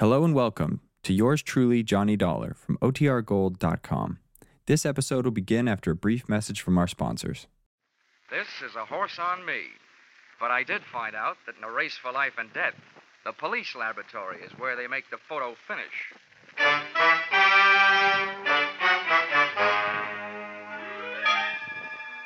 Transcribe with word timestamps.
Hello 0.00 0.24
and 0.24 0.34
welcome 0.34 0.80
to 1.04 1.12
yours 1.12 1.40
truly, 1.40 1.84
Johnny 1.84 2.16
Dollar 2.16 2.54
from 2.54 2.76
OTRGold.com. 2.78 4.18
This 4.66 4.84
episode 4.84 5.24
will 5.24 5.30
begin 5.30 5.68
after 5.68 5.92
a 5.92 5.94
brief 5.94 6.28
message 6.28 6.60
from 6.62 6.76
our 6.78 6.88
sponsors. 6.88 7.46
This 8.28 8.48
is 8.68 8.74
a 8.74 8.84
horse 8.84 9.20
on 9.20 9.46
me. 9.46 9.60
But 10.40 10.50
I 10.50 10.64
did 10.64 10.82
find 10.92 11.14
out 11.14 11.36
that 11.46 11.54
in 11.56 11.62
a 11.62 11.70
race 11.70 11.96
for 11.96 12.10
life 12.10 12.32
and 12.38 12.52
death, 12.52 12.74
the 13.24 13.30
police 13.30 13.76
laboratory 13.76 14.38
is 14.40 14.50
where 14.58 14.74
they 14.74 14.88
make 14.88 15.08
the 15.12 15.18
photo 15.28 15.54
finish. 15.68 15.86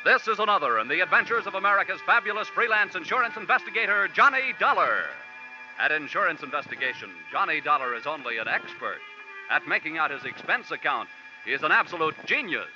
This 0.07 0.27
is 0.27 0.39
another 0.39 0.79
in 0.79 0.89
the 0.89 1.00
adventures 1.00 1.46
of 1.46 1.55
America's 1.55 2.00
fabulous 2.07 2.48
freelance 2.48 2.95
insurance 2.95 3.37
investigator, 3.37 4.09
Johnny 4.09 4.55
Dollar. 4.59 5.05
At 5.79 5.93
insurance 5.93 6.43
investigation, 6.43 7.11
Johnny 7.31 7.61
Dollar 7.61 7.95
is 7.95 8.05
only 8.05 8.39
an 8.39 8.49
expert. 8.49 8.99
At 9.48 9.69
making 9.69 9.97
out 9.97 10.11
his 10.11 10.25
expense 10.25 10.73
account, 10.73 11.09
he 11.45 11.52
is 11.52 11.62
an 11.62 11.71
absolute 11.71 12.16
genius. 12.27 12.66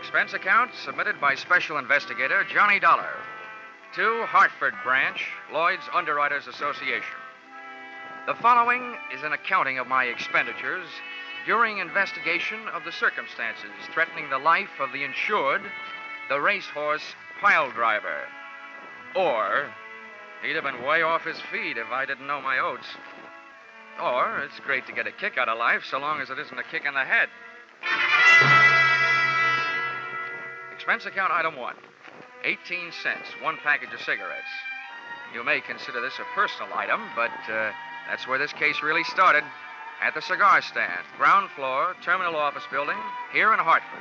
Expense 0.00 0.32
account 0.32 0.72
submitted 0.74 1.20
by 1.20 1.36
Special 1.36 1.78
Investigator 1.78 2.44
Johnny 2.52 2.80
Dollar 2.80 3.14
to 3.94 4.24
Hartford 4.26 4.74
Branch, 4.82 5.24
Lloyd's 5.52 5.88
Underwriters 5.94 6.48
Association. 6.48 7.16
The 8.26 8.34
following 8.34 8.96
is 9.14 9.22
an 9.22 9.32
accounting 9.32 9.78
of 9.78 9.86
my 9.86 10.04
expenditures 10.04 10.88
during 11.46 11.78
investigation 11.78 12.60
of 12.68 12.84
the 12.84 12.92
circumstances 12.92 13.70
threatening 13.92 14.28
the 14.30 14.38
life 14.38 14.80
of 14.80 14.92
the 14.92 15.04
insured, 15.04 15.62
the 16.28 16.40
racehorse 16.40 17.14
pile 17.40 17.70
driver. 17.70 18.20
Or, 19.16 19.70
he'd 20.42 20.54
have 20.54 20.64
been 20.64 20.82
way 20.84 21.02
off 21.02 21.24
his 21.24 21.40
feet 21.52 21.76
if 21.76 21.88
I 21.90 22.06
didn't 22.06 22.26
know 22.26 22.40
my 22.40 22.58
oats. 22.58 22.86
Or, 24.00 24.40
it's 24.40 24.60
great 24.60 24.86
to 24.86 24.92
get 24.92 25.06
a 25.06 25.12
kick 25.12 25.38
out 25.38 25.48
of 25.48 25.58
life 25.58 25.82
so 25.84 25.98
long 25.98 26.20
as 26.20 26.30
it 26.30 26.38
isn't 26.38 26.58
a 26.58 26.62
kick 26.64 26.84
in 26.84 26.94
the 26.94 27.04
head. 27.04 27.28
Expense 30.72 31.06
account 31.06 31.32
item 31.32 31.56
one 31.56 31.76
18 32.44 32.92
cents, 33.02 33.28
one 33.42 33.56
package 33.62 33.92
of 33.92 34.00
cigarettes. 34.00 34.48
You 35.34 35.44
may 35.44 35.60
consider 35.60 36.00
this 36.00 36.18
a 36.18 36.24
personal 36.34 36.72
item, 36.74 37.02
but 37.14 37.30
uh, 37.52 37.70
that's 38.08 38.26
where 38.26 38.38
this 38.38 38.52
case 38.52 38.82
really 38.82 39.04
started. 39.04 39.44
At 40.02 40.14
the 40.14 40.22
cigar 40.22 40.62
stand, 40.62 41.04
ground 41.18 41.50
floor, 41.50 41.94
terminal 42.02 42.36
office 42.36 42.64
building, 42.70 42.96
here 43.32 43.52
in 43.52 43.58
Hartford. 43.58 44.00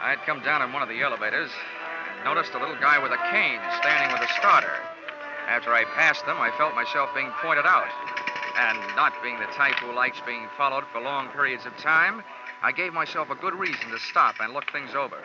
I 0.00 0.10
had 0.10 0.24
come 0.24 0.42
down 0.42 0.62
in 0.62 0.72
one 0.72 0.82
of 0.82 0.88
the 0.88 1.02
elevators, 1.02 1.50
noticed 2.24 2.54
a 2.54 2.58
little 2.58 2.80
guy 2.80 3.02
with 3.02 3.12
a 3.12 3.20
cane 3.30 3.60
standing 3.80 4.12
with 4.12 4.22
a 4.22 4.32
starter. 4.40 4.72
After 5.48 5.74
I 5.74 5.84
passed 5.96 6.24
them, 6.24 6.38
I 6.38 6.50
felt 6.56 6.74
myself 6.74 7.10
being 7.14 7.30
pointed 7.42 7.66
out. 7.66 7.88
And 8.56 8.78
not 8.96 9.12
being 9.22 9.38
the 9.38 9.52
type 9.52 9.76
who 9.80 9.92
likes 9.92 10.18
being 10.26 10.48
followed 10.56 10.84
for 10.92 11.00
long 11.00 11.28
periods 11.28 11.66
of 11.66 11.76
time, 11.76 12.22
I 12.62 12.72
gave 12.72 12.92
myself 12.92 13.30
a 13.30 13.34
good 13.34 13.54
reason 13.54 13.90
to 13.90 13.98
stop 13.98 14.36
and 14.40 14.52
look 14.52 14.70
things 14.72 14.94
over. 14.94 15.18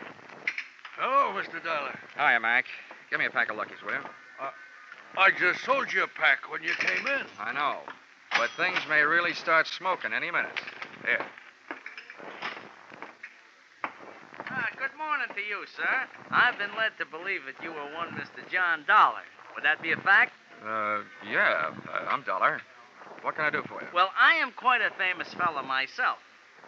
Hello, 0.98 1.33
Mr. 1.33 1.64
Dollar. 1.64 1.98
Hiya, 2.16 2.39
Mac. 2.39 2.66
Give 3.09 3.20
me 3.20 3.25
a 3.25 3.31
pack 3.31 3.50
of 3.50 3.58
Luckies, 3.58 3.81
will 3.83 3.94
you? 3.94 4.05
Uh, 4.39 4.52
I 5.17 5.30
just 5.31 5.63
sold 5.63 5.94
you 5.94 6.03
a 6.03 6.08
pack 6.08 6.52
when 6.52 6.63
you 6.63 6.73
came 6.80 7.05
in. 7.05 7.25
I 7.39 7.53
know. 7.53 7.80
But 8.38 8.49
things 8.58 8.80
may 8.89 9.02
really 9.02 9.33
start 9.33 9.67
smoking 9.67 10.11
any 10.11 10.31
minute. 10.31 10.59
Here. 11.05 11.25
Ah, 14.49 14.69
good 14.77 14.97
morning 14.97 15.27
to 15.36 15.41
you, 15.41 15.66
sir. 15.75 16.08
I've 16.31 16.58
been 16.58 16.75
led 16.77 16.97
to 16.97 17.05
believe 17.05 17.41
that 17.45 17.64
you 17.64 17.71
were 17.71 17.94
one 17.94 18.09
Mr. 18.09 18.49
John 18.52 18.83
Dollar. 18.88 19.21
Would 19.53 19.64
that 19.64 19.81
be 19.81 19.92
a 19.92 19.98
fact? 19.98 20.33
Uh, 20.65 21.02
yeah, 21.30 21.71
uh, 21.93 22.08
I'm 22.09 22.23
Dollar. 22.23 22.61
What 23.21 23.36
can 23.36 23.45
I 23.45 23.49
do 23.52 23.61
for 23.67 23.82
you? 23.82 23.87
Well, 23.93 24.09
I 24.20 24.36
am 24.36 24.52
quite 24.52 24.82
a 24.82 24.89
famous 24.98 25.32
fellow 25.33 25.61
myself. 25.61 26.17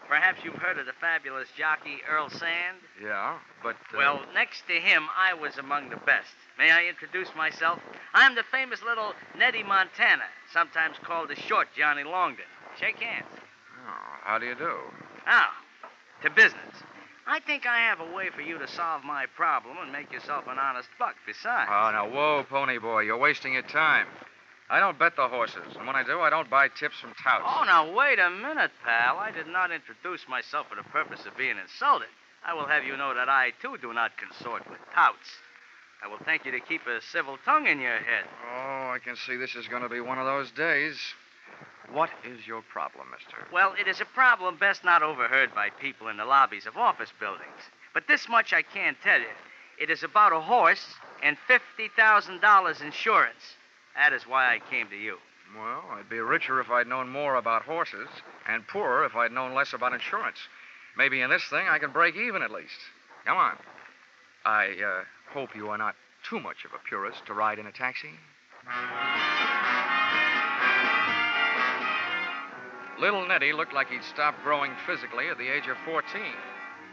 Perhaps 0.07 0.43
you've 0.43 0.55
heard 0.55 0.77
of 0.77 0.85
the 0.85 0.93
fabulous 0.93 1.47
jockey 1.57 1.97
Earl 2.09 2.29
Sande? 2.29 2.77
Yeah, 3.01 3.39
but. 3.63 3.75
Uh... 3.93 3.97
Well, 3.97 4.21
next 4.33 4.67
to 4.67 4.73
him, 4.73 5.07
I 5.17 5.33
was 5.33 5.57
among 5.57 5.89
the 5.89 5.97
best. 5.97 6.29
May 6.57 6.71
I 6.71 6.85
introduce 6.85 7.29
myself? 7.35 7.79
I'm 8.13 8.35
the 8.35 8.43
famous 8.51 8.81
little 8.83 9.13
Nettie 9.37 9.63
Montana, 9.63 10.25
sometimes 10.53 10.97
called 11.03 11.29
the 11.29 11.35
short 11.35 11.67
Johnny 11.77 12.03
Longden. 12.03 12.45
Shake 12.79 12.99
hands. 12.99 13.27
Oh, 13.87 14.19
how 14.23 14.39
do 14.39 14.45
you 14.45 14.55
do? 14.55 14.77
Now, 15.25 15.47
to 16.21 16.29
business. 16.29 16.75
I 17.27 17.39
think 17.39 17.65
I 17.65 17.79
have 17.79 17.99
a 17.99 18.13
way 18.13 18.29
for 18.29 18.41
you 18.41 18.59
to 18.59 18.67
solve 18.67 19.03
my 19.03 19.25
problem 19.35 19.77
and 19.81 19.91
make 19.91 20.11
yourself 20.11 20.45
an 20.47 20.59
honest 20.59 20.89
buck 20.99 21.15
besides. 21.25 21.69
Oh, 21.73 21.91
now, 21.91 22.07
whoa, 22.07 22.45
pony 22.47 22.77
boy. 22.77 23.01
You're 23.01 23.17
wasting 23.17 23.53
your 23.53 23.63
time. 23.63 24.05
I 24.69 24.79
don't 24.79 24.97
bet 24.97 25.15
the 25.15 25.27
horses, 25.27 25.75
and 25.77 25.85
when 25.85 25.95
I 25.95 26.03
do, 26.03 26.21
I 26.21 26.31
don't 26.31 26.49
buy 26.49 26.69
tips 26.69 26.99
from 26.99 27.13
touts. 27.23 27.45
Oh, 27.45 27.63
now, 27.65 27.93
wait 27.93 28.17
a 28.17 28.31
minute, 28.31 28.71
pal. 28.83 29.19
I 29.19 29.29
did 29.29 29.47
not 29.47 29.71
introduce 29.71 30.27
myself 30.27 30.67
for 30.69 30.75
the 30.75 30.89
purpose 30.89 31.25
of 31.25 31.37
being 31.37 31.57
insulted. 31.57 32.09
I 32.43 32.53
will 32.53 32.65
have 32.65 32.83
you 32.83 32.97
know 32.97 33.13
that 33.13 33.29
I, 33.29 33.51
too, 33.61 33.77
do 33.81 33.93
not 33.93 34.17
consort 34.17 34.67
with 34.69 34.79
touts. 34.93 35.29
I 36.03 36.07
will 36.07 36.17
thank 36.25 36.45
you 36.45 36.51
to 36.51 36.59
keep 36.59 36.81
a 36.87 37.01
civil 37.01 37.37
tongue 37.45 37.67
in 37.67 37.79
your 37.79 37.97
head. 37.97 38.25
Oh, 38.53 38.89
I 38.89 38.97
can 39.03 39.15
see 39.15 39.35
this 39.35 39.55
is 39.55 39.67
going 39.67 39.83
to 39.83 39.89
be 39.89 40.01
one 40.01 40.17
of 40.17 40.25
those 40.25 40.51
days. 40.51 40.97
What 41.91 42.09
is 42.23 42.47
your 42.47 42.63
problem, 42.63 43.07
mister? 43.11 43.47
Well, 43.53 43.73
it 43.79 43.87
is 43.87 44.01
a 44.01 44.05
problem 44.05 44.57
best 44.57 44.83
not 44.83 45.03
overheard 45.03 45.53
by 45.53 45.69
people 45.69 46.07
in 46.07 46.17
the 46.17 46.25
lobbies 46.25 46.65
of 46.65 46.75
office 46.75 47.13
buildings. 47.19 47.69
But 47.93 48.07
this 48.07 48.27
much 48.27 48.51
I 48.51 48.63
can 48.63 48.95
tell 49.03 49.19
you. 49.19 49.35
It 49.79 49.89
is 49.89 50.03
about 50.03 50.33
a 50.33 50.41
horse 50.41 50.85
and 51.21 51.37
$50,000 51.47 52.81
insurance. 52.81 53.55
That 53.95 54.13
is 54.13 54.23
why 54.27 54.53
I 54.53 54.59
came 54.69 54.89
to 54.89 54.95
you. 54.95 55.17
Well, 55.55 55.83
I'd 55.91 56.09
be 56.09 56.19
richer 56.19 56.59
if 56.59 56.69
I'd 56.69 56.87
known 56.87 57.09
more 57.09 57.35
about 57.35 57.63
horses, 57.63 58.09
and 58.47 58.67
poorer 58.67 59.05
if 59.05 59.15
I'd 59.15 59.31
known 59.31 59.53
less 59.53 59.73
about 59.73 59.93
insurance. 59.93 60.37
Maybe 60.97 61.21
in 61.21 61.29
this 61.29 61.47
thing 61.49 61.67
I 61.69 61.79
can 61.79 61.91
break 61.91 62.15
even 62.15 62.41
at 62.41 62.51
least. 62.51 62.79
Come 63.25 63.37
on. 63.37 63.57
I 64.45 64.67
uh, 64.67 65.03
hope 65.31 65.55
you 65.55 65.69
are 65.69 65.77
not 65.77 65.95
too 66.29 66.39
much 66.39 66.65
of 66.65 66.73
a 66.73 66.79
purist 66.87 67.25
to 67.27 67.33
ride 67.33 67.59
in 67.59 67.67
a 67.67 67.71
taxi. 67.71 68.11
Little 72.99 73.27
Nettie 73.27 73.53
looked 73.53 73.73
like 73.73 73.89
he'd 73.89 74.03
stopped 74.03 74.41
growing 74.43 74.71
physically 74.85 75.27
at 75.29 75.37
the 75.37 75.47
age 75.47 75.67
of 75.67 75.77
14. 75.85 76.03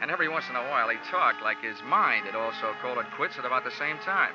And 0.01 0.11
every 0.11 0.29
once 0.29 0.45
in 0.51 0.57
a 0.57 0.69
while 0.69 0.89
he 0.89 0.99
talked 1.11 1.43
like 1.43 1.63
his 1.63 1.77
mind 1.87 2.27
had 2.27 2.35
also 2.35 2.75
called 2.83 2.99
it 2.99 3.07
quits 3.17 3.39
at 3.39 3.45
about 3.45 3.65
the 3.65 3.71
same 3.79 3.99
time. 3.99 4.33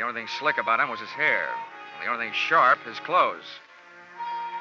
The 0.00 0.06
only 0.06 0.22
thing 0.22 0.28
slick 0.38 0.56
about 0.56 0.80
him 0.80 0.88
was 0.88 0.98
his 0.98 1.10
hair. 1.10 1.50
The 2.02 2.10
only 2.10 2.24
thing 2.24 2.32
sharp, 2.32 2.82
his 2.86 2.98
clothes. 3.00 3.44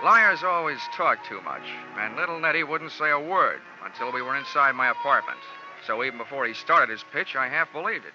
Liars 0.03 0.44
always 0.44 0.79
talk 0.97 1.25
too 1.29 1.39
much, 1.44 1.61
and 1.97 2.17
little 2.17 2.41
Nettie 2.41 2.66
wouldn't 2.66 2.91
say 2.91 3.09
a 3.09 3.17
word 3.17 3.61
until 3.85 4.11
we 4.11 4.22
were 4.22 4.35
inside 4.35 4.75
my 4.75 4.89
apartment. 4.89 5.39
So 5.88 6.03
even 6.03 6.17
before 6.17 6.45
he 6.45 6.53
started 6.53 6.89
his 6.89 7.05
pitch, 7.13 7.38
I 7.38 7.47
half 7.47 7.72
believed 7.72 8.03
it. 8.03 8.11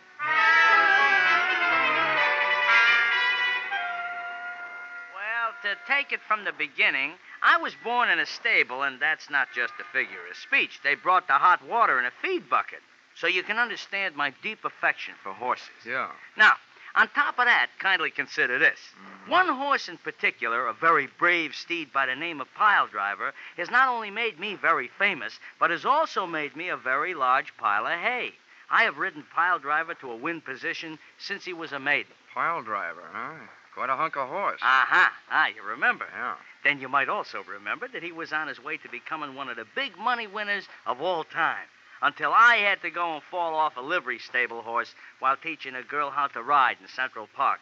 Well, 5.14 5.54
to 5.62 5.78
take 5.90 6.12
it 6.12 6.20
from 6.28 6.44
the 6.44 6.52
beginning, 6.52 7.12
I 7.42 7.56
was 7.56 7.72
born 7.82 8.10
in 8.10 8.18
a 8.18 8.26
stable, 8.26 8.82
and 8.82 9.00
that's 9.00 9.30
not 9.30 9.48
just 9.54 9.72
a 9.80 9.84
figure 9.94 10.28
of 10.30 10.36
speech. 10.36 10.80
They 10.84 10.94
brought 10.94 11.26
the 11.26 11.32
hot 11.32 11.66
water 11.66 11.98
in 11.98 12.04
a 12.04 12.12
feed 12.20 12.50
bucket. 12.50 12.80
So 13.16 13.28
you 13.28 13.42
can 13.42 13.56
understand 13.58 14.14
my 14.14 14.34
deep 14.42 14.62
affection 14.66 15.14
for 15.22 15.32
horses. 15.32 15.86
Yeah. 15.86 16.10
Now, 16.36 16.56
on 16.94 17.09
top 17.09 17.38
of 17.38 17.47
that, 17.47 17.69
kindly 17.78 18.10
consider 18.10 18.59
this. 18.59 18.78
One 19.27 19.49
horse 19.49 19.88
in 19.88 19.99
particular, 19.99 20.66
a 20.66 20.72
very 20.72 21.09
brave 21.19 21.55
steed 21.55 21.93
by 21.93 22.06
the 22.06 22.15
name 22.15 22.41
of 22.41 22.53
Pile 22.55 22.87
Driver, 22.87 23.32
has 23.56 23.71
not 23.71 23.88
only 23.88 24.10
made 24.10 24.38
me 24.38 24.55
very 24.55 24.88
famous, 24.99 25.38
but 25.59 25.71
has 25.71 25.84
also 25.84 26.26
made 26.26 26.55
me 26.55 26.69
a 26.69 26.76
very 26.76 27.14
large 27.14 27.56
pile 27.56 27.87
of 27.87 27.99
hay. 27.99 28.32
I 28.70 28.85
have 28.85 28.99
ridden 28.99 29.25
Pile 29.35 29.58
Driver 29.58 29.94
to 29.94 30.11
a 30.11 30.17
win 30.17 30.41
position 30.41 30.99
since 31.19 31.44
he 31.44 31.52
was 31.52 31.73
a 31.73 31.79
maiden. 31.79 32.12
Pile 32.32 32.62
driver, 32.62 33.05
huh? 33.12 33.47
Quite 33.75 33.90
a 33.90 33.97
hunk 33.97 34.17
of 34.17 34.29
horse. 34.29 34.61
Aha. 34.62 35.12
Ah, 35.31 35.47
you 35.49 35.62
remember. 35.62 36.06
Yeah. 36.12 36.35
Then 36.62 36.81
you 36.81 36.88
might 36.88 37.08
also 37.08 37.43
remember 37.43 37.88
that 37.88 38.02
he 38.02 38.12
was 38.12 38.32
on 38.32 38.49
his 38.49 38.62
way 38.62 38.76
to 38.79 38.88
becoming 38.88 39.35
one 39.35 39.49
of 39.49 39.56
the 39.56 39.67
big 39.75 39.99
money 39.99 40.26
winners 40.26 40.69
of 40.87 41.00
all 41.00 41.25
time. 41.25 41.67
Until 42.02 42.32
I 42.32 42.56
had 42.56 42.82
to 42.82 42.91
go 42.91 43.14
and 43.14 43.23
fall 43.23 43.55
off 43.55 43.76
a 43.76 43.81
livery 43.81 44.19
stable 44.19 44.62
horse 44.62 44.94
while 45.19 45.37
teaching 45.37 45.75
a 45.75 45.82
girl 45.82 46.11
how 46.11 46.26
to 46.29 46.43
ride 46.43 46.76
in 46.81 46.88
Central 46.88 47.29
Park. 47.35 47.61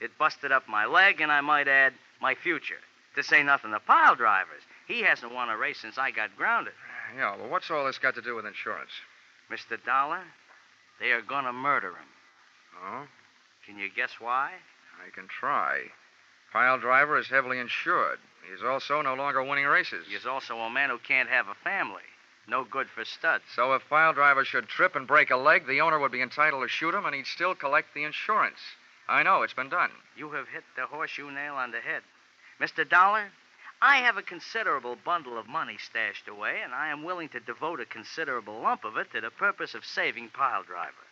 It 0.00 0.18
busted 0.18 0.52
up 0.52 0.68
my 0.68 0.84
leg, 0.84 1.20
and 1.20 1.30
I 1.30 1.40
might 1.40 1.68
add, 1.68 1.94
my 2.20 2.34
future. 2.34 2.80
To 3.16 3.22
say 3.22 3.42
nothing 3.42 3.74
of 3.74 3.84
pile 3.84 4.14
drivers. 4.14 4.62
He 4.86 5.02
hasn't 5.02 5.34
won 5.34 5.48
a 5.48 5.56
race 5.56 5.80
since 5.80 5.98
I 5.98 6.10
got 6.10 6.36
grounded. 6.36 6.72
Yeah, 7.16 7.36
well, 7.36 7.48
what's 7.48 7.70
all 7.70 7.84
this 7.84 7.98
got 7.98 8.14
to 8.14 8.22
do 8.22 8.34
with 8.34 8.46
insurance? 8.46 8.90
Mr. 9.50 9.82
Dollar, 9.84 10.22
they 10.98 11.12
are 11.12 11.20
going 11.20 11.44
to 11.44 11.52
murder 11.52 11.90
him. 11.90 12.08
Oh? 12.82 13.06
Can 13.66 13.78
you 13.78 13.90
guess 13.94 14.12
why? 14.18 14.52
I 15.04 15.10
can 15.10 15.28
try. 15.28 15.82
Pile 16.52 16.78
driver 16.78 17.18
is 17.18 17.28
heavily 17.28 17.58
insured. 17.58 18.18
He's 18.50 18.62
also 18.62 19.02
no 19.02 19.14
longer 19.14 19.42
winning 19.42 19.66
races. 19.66 20.06
He's 20.08 20.26
also 20.26 20.58
a 20.58 20.70
man 20.70 20.90
who 20.90 20.98
can't 20.98 21.28
have 21.28 21.48
a 21.48 21.54
family. 21.54 22.02
No 22.48 22.64
good 22.64 22.88
for 22.88 23.04
studs. 23.04 23.44
So 23.54 23.74
if 23.74 23.88
Pile 23.88 24.12
Driver 24.12 24.44
should 24.44 24.68
trip 24.68 24.96
and 24.96 25.06
break 25.06 25.30
a 25.30 25.36
leg, 25.36 25.66
the 25.66 25.80
owner 25.80 25.98
would 25.98 26.12
be 26.12 26.22
entitled 26.22 26.62
to 26.62 26.68
shoot 26.68 26.94
him 26.94 27.06
and 27.06 27.14
he'd 27.14 27.26
still 27.26 27.54
collect 27.54 27.94
the 27.94 28.04
insurance. 28.04 28.58
I 29.08 29.22
know, 29.22 29.42
it's 29.42 29.54
been 29.54 29.68
done. 29.68 29.90
You 30.16 30.30
have 30.32 30.48
hit 30.48 30.64
the 30.76 30.86
horseshoe 30.86 31.30
nail 31.30 31.54
on 31.54 31.70
the 31.70 31.80
head. 31.80 32.02
Mr. 32.60 32.88
Dollar, 32.88 33.30
I 33.80 33.96
have 33.96 34.16
a 34.16 34.22
considerable 34.22 34.96
bundle 34.96 35.38
of 35.38 35.48
money 35.48 35.76
stashed 35.76 36.28
away, 36.28 36.60
and 36.62 36.72
I 36.72 36.88
am 36.88 37.02
willing 37.02 37.28
to 37.30 37.40
devote 37.40 37.80
a 37.80 37.84
considerable 37.84 38.60
lump 38.60 38.84
of 38.84 38.96
it 38.96 39.10
to 39.12 39.20
the 39.20 39.30
purpose 39.30 39.74
of 39.74 39.84
saving 39.84 40.28
Pile 40.30 40.62
Driver. 40.62 41.06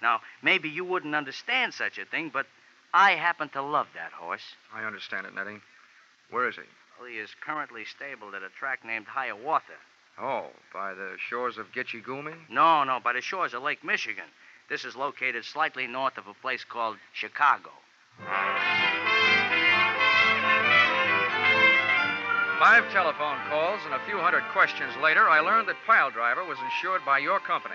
Now, 0.00 0.20
maybe 0.42 0.68
you 0.68 0.84
wouldn't 0.84 1.14
understand 1.14 1.74
such 1.74 1.98
a 1.98 2.04
thing, 2.04 2.30
but 2.30 2.46
I 2.92 3.12
happen 3.12 3.48
to 3.50 3.62
love 3.62 3.88
that 3.94 4.12
horse. 4.12 4.54
I 4.72 4.84
understand 4.84 5.26
it, 5.26 5.34
Nettie. 5.34 5.60
Where 6.30 6.48
is 6.48 6.56
he? 6.56 6.62
Well, 6.98 7.08
he 7.08 7.18
is 7.18 7.34
currently 7.40 7.84
stabled 7.84 8.34
at 8.34 8.42
a 8.42 8.48
track 8.58 8.84
named 8.84 9.06
Hiawatha. 9.06 9.74
Oh, 10.20 10.46
by 10.72 10.94
the 10.94 11.16
shores 11.28 11.58
of 11.58 11.72
Gitche 11.72 12.02
Gumee? 12.02 12.34
No, 12.48 12.84
no, 12.84 13.00
by 13.02 13.12
the 13.12 13.20
shores 13.20 13.52
of 13.52 13.62
Lake 13.62 13.82
Michigan. 13.82 14.24
This 14.68 14.84
is 14.84 14.94
located 14.94 15.44
slightly 15.44 15.86
north 15.86 16.16
of 16.18 16.28
a 16.28 16.34
place 16.34 16.64
called 16.64 16.96
Chicago. 17.12 17.70
Five 22.58 22.90
telephone 22.92 23.38
calls 23.50 23.80
and 23.84 23.94
a 23.94 24.00
few 24.06 24.16
hundred 24.18 24.44
questions 24.52 24.92
later, 25.02 25.28
I 25.28 25.40
learned 25.40 25.68
that 25.68 25.76
Pile 25.86 26.10
Driver 26.10 26.44
was 26.44 26.58
insured 26.64 27.04
by 27.04 27.18
your 27.18 27.40
company. 27.40 27.74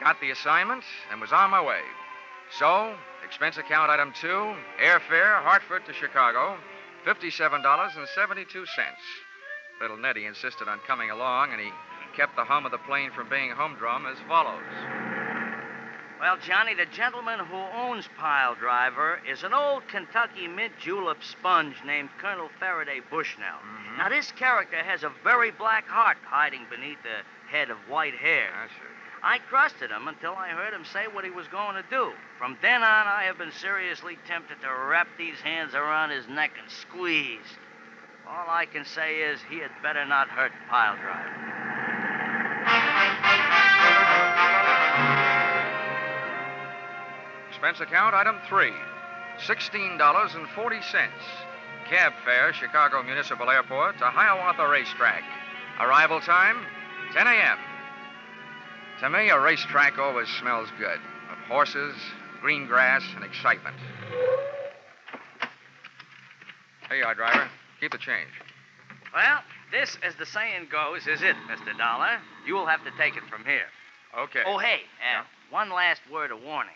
Got 0.00 0.20
the 0.20 0.30
assignment 0.30 0.84
and 1.10 1.20
was 1.20 1.32
on 1.32 1.50
my 1.50 1.62
way. 1.62 1.82
So, 2.58 2.94
expense 3.24 3.58
account 3.58 3.90
item 3.90 4.12
two, 4.18 4.54
airfare, 4.82 5.42
Hartford 5.42 5.84
to 5.86 5.92
Chicago, 5.92 6.56
$57.72. 7.06 8.66
Little 9.80 9.96
Nettie 9.96 10.26
insisted 10.26 10.68
on 10.68 10.80
coming 10.86 11.10
along, 11.10 11.52
and 11.52 11.60
he 11.60 11.70
kept 12.16 12.36
the 12.36 12.44
hum 12.44 12.66
of 12.66 12.72
the 12.72 12.78
plane 12.78 13.10
from 13.12 13.28
being 13.28 13.50
humdrum 13.50 14.06
as 14.06 14.18
follows. 14.26 14.62
Well, 16.20 16.36
Johnny, 16.38 16.74
the 16.74 16.86
gentleman 16.86 17.38
who 17.38 17.56
owns 17.56 18.08
Pile 18.18 18.56
Driver 18.56 19.20
is 19.24 19.44
an 19.44 19.54
old 19.54 19.86
Kentucky 19.86 20.48
mint 20.48 20.72
julep 20.80 21.22
sponge 21.22 21.76
named 21.86 22.08
Colonel 22.18 22.48
Faraday 22.58 23.00
Bushnell. 23.08 23.46
Mm-hmm. 23.46 23.98
Now, 23.98 24.08
this 24.08 24.32
character 24.32 24.82
has 24.82 25.04
a 25.04 25.12
very 25.22 25.52
black 25.52 25.86
heart 25.86 26.18
hiding 26.24 26.66
beneath 26.68 26.98
a 27.04 27.22
head 27.48 27.70
of 27.70 27.78
white 27.88 28.14
hair. 28.14 28.50
I 28.52 28.66
see. 28.66 28.98
I 29.22 29.38
trusted 29.48 29.90
him 29.90 30.08
until 30.08 30.32
I 30.32 30.48
heard 30.50 30.74
him 30.74 30.84
say 30.84 31.06
what 31.06 31.24
he 31.24 31.30
was 31.30 31.48
going 31.48 31.74
to 31.74 31.84
do. 31.90 32.12
From 32.38 32.56
then 32.62 32.82
on, 32.82 33.06
I 33.06 33.24
have 33.24 33.38
been 33.38 33.52
seriously 33.52 34.18
tempted 34.26 34.60
to 34.60 34.68
wrap 34.88 35.08
these 35.18 35.38
hands 35.40 35.74
around 35.74 36.10
his 36.10 36.26
neck 36.28 36.52
and 36.60 36.70
squeeze. 36.70 37.46
All 38.30 38.44
I 38.50 38.66
can 38.66 38.84
say 38.84 39.20
is 39.20 39.40
he 39.48 39.58
had 39.58 39.70
better 39.82 40.04
not 40.04 40.28
hurt 40.28 40.52
Pile 40.68 40.96
Driver. 40.96 41.48
Expense 47.48 47.80
account 47.80 48.14
item 48.14 48.36
three, 48.46 48.74
$16.40. 49.38 51.08
Cab 51.88 52.12
fare, 52.22 52.52
Chicago 52.52 53.02
Municipal 53.02 53.48
Airport 53.48 53.96
to 53.98 54.04
Hiawatha 54.04 54.68
Racetrack. 54.68 55.22
Arrival 55.80 56.20
time, 56.20 56.58
10 57.14 57.26
a.m. 57.26 57.58
To 59.00 59.08
me, 59.08 59.30
a 59.30 59.40
racetrack 59.40 59.96
always 59.98 60.28
smells 60.38 60.68
good 60.78 61.00
of 61.32 61.38
horses, 61.48 61.94
green 62.42 62.66
grass, 62.66 63.02
and 63.14 63.24
excitement. 63.24 63.76
Here 66.90 66.98
you 66.98 67.14
driver. 67.14 67.48
Keep 67.80 67.92
the 67.92 67.98
change. 67.98 68.30
Well, 69.14 69.40
this, 69.70 69.96
as 70.02 70.14
the 70.16 70.26
saying 70.26 70.68
goes, 70.70 71.06
is 71.06 71.22
it, 71.22 71.36
Mr. 71.48 71.76
Dollar. 71.76 72.18
You'll 72.46 72.66
have 72.66 72.84
to 72.84 72.90
take 72.98 73.16
it 73.16 73.22
from 73.30 73.44
here. 73.44 73.66
Okay. 74.18 74.42
Oh, 74.46 74.58
hey, 74.58 74.80
uh, 75.00 75.22
Yeah? 75.22 75.24
one 75.50 75.70
last 75.70 76.00
word 76.12 76.30
of 76.30 76.42
warning. 76.42 76.74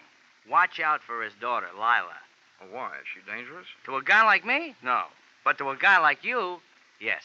Watch 0.48 0.80
out 0.80 1.00
for 1.06 1.22
his 1.22 1.32
daughter, 1.40 1.68
Lila. 1.74 2.16
Well, 2.60 2.70
why? 2.72 2.96
Is 2.96 3.04
she 3.14 3.20
dangerous? 3.30 3.66
To 3.86 3.96
a 3.96 4.02
guy 4.02 4.24
like 4.24 4.44
me? 4.44 4.74
No. 4.82 5.04
But 5.44 5.58
to 5.58 5.70
a 5.70 5.76
guy 5.76 5.98
like 5.98 6.24
you, 6.24 6.60
yes. 7.00 7.22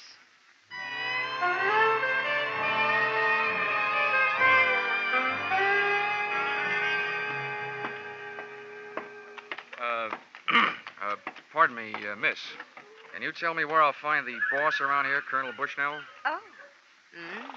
Uh, 9.80 10.10
uh, 10.54 11.16
pardon 11.54 11.76
me, 11.76 11.94
uh, 12.12 12.16
miss. 12.16 12.40
Can 13.18 13.24
you 13.24 13.32
tell 13.32 13.56
me 13.56 13.66
where 13.66 13.82
I'll 13.82 13.98
find 14.00 14.28
the 14.28 14.38
boss 14.52 14.80
around 14.80 15.06
here, 15.06 15.22
Colonel 15.28 15.52
Bushnell? 15.58 16.02
Oh. 16.24 16.40
Mm. 17.18 17.50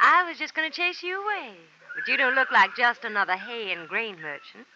I 0.00 0.26
was 0.26 0.38
just 0.38 0.54
going 0.54 0.70
to 0.70 0.74
chase 0.74 1.02
you 1.02 1.22
away. 1.22 1.52
But 1.94 2.10
you 2.10 2.16
don't 2.16 2.34
look 2.34 2.50
like 2.50 2.74
just 2.74 3.04
another 3.04 3.36
hay 3.36 3.72
and 3.72 3.86
grain 3.86 4.16
merchant. 4.22 4.66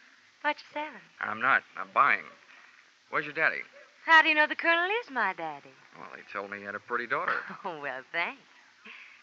What 0.42 0.56
you 0.58 0.66
selling? 0.74 1.08
I'm 1.22 1.40
not. 1.40 1.62
I'm 1.78 1.88
buying. 1.94 2.20
Where's 3.08 3.24
your 3.24 3.32
daddy? 3.32 3.62
How 4.04 4.20
do 4.20 4.28
you 4.28 4.34
know 4.34 4.46
the 4.46 4.54
colonel 4.54 4.90
is 5.02 5.10
my 5.10 5.32
daddy? 5.32 5.72
Well, 5.98 6.10
he 6.14 6.22
told 6.30 6.50
me 6.50 6.58
he 6.58 6.64
had 6.64 6.74
a 6.74 6.80
pretty 6.80 7.06
daughter. 7.06 7.40
Oh, 7.64 7.80
well, 7.80 8.02
thanks. 8.12 8.42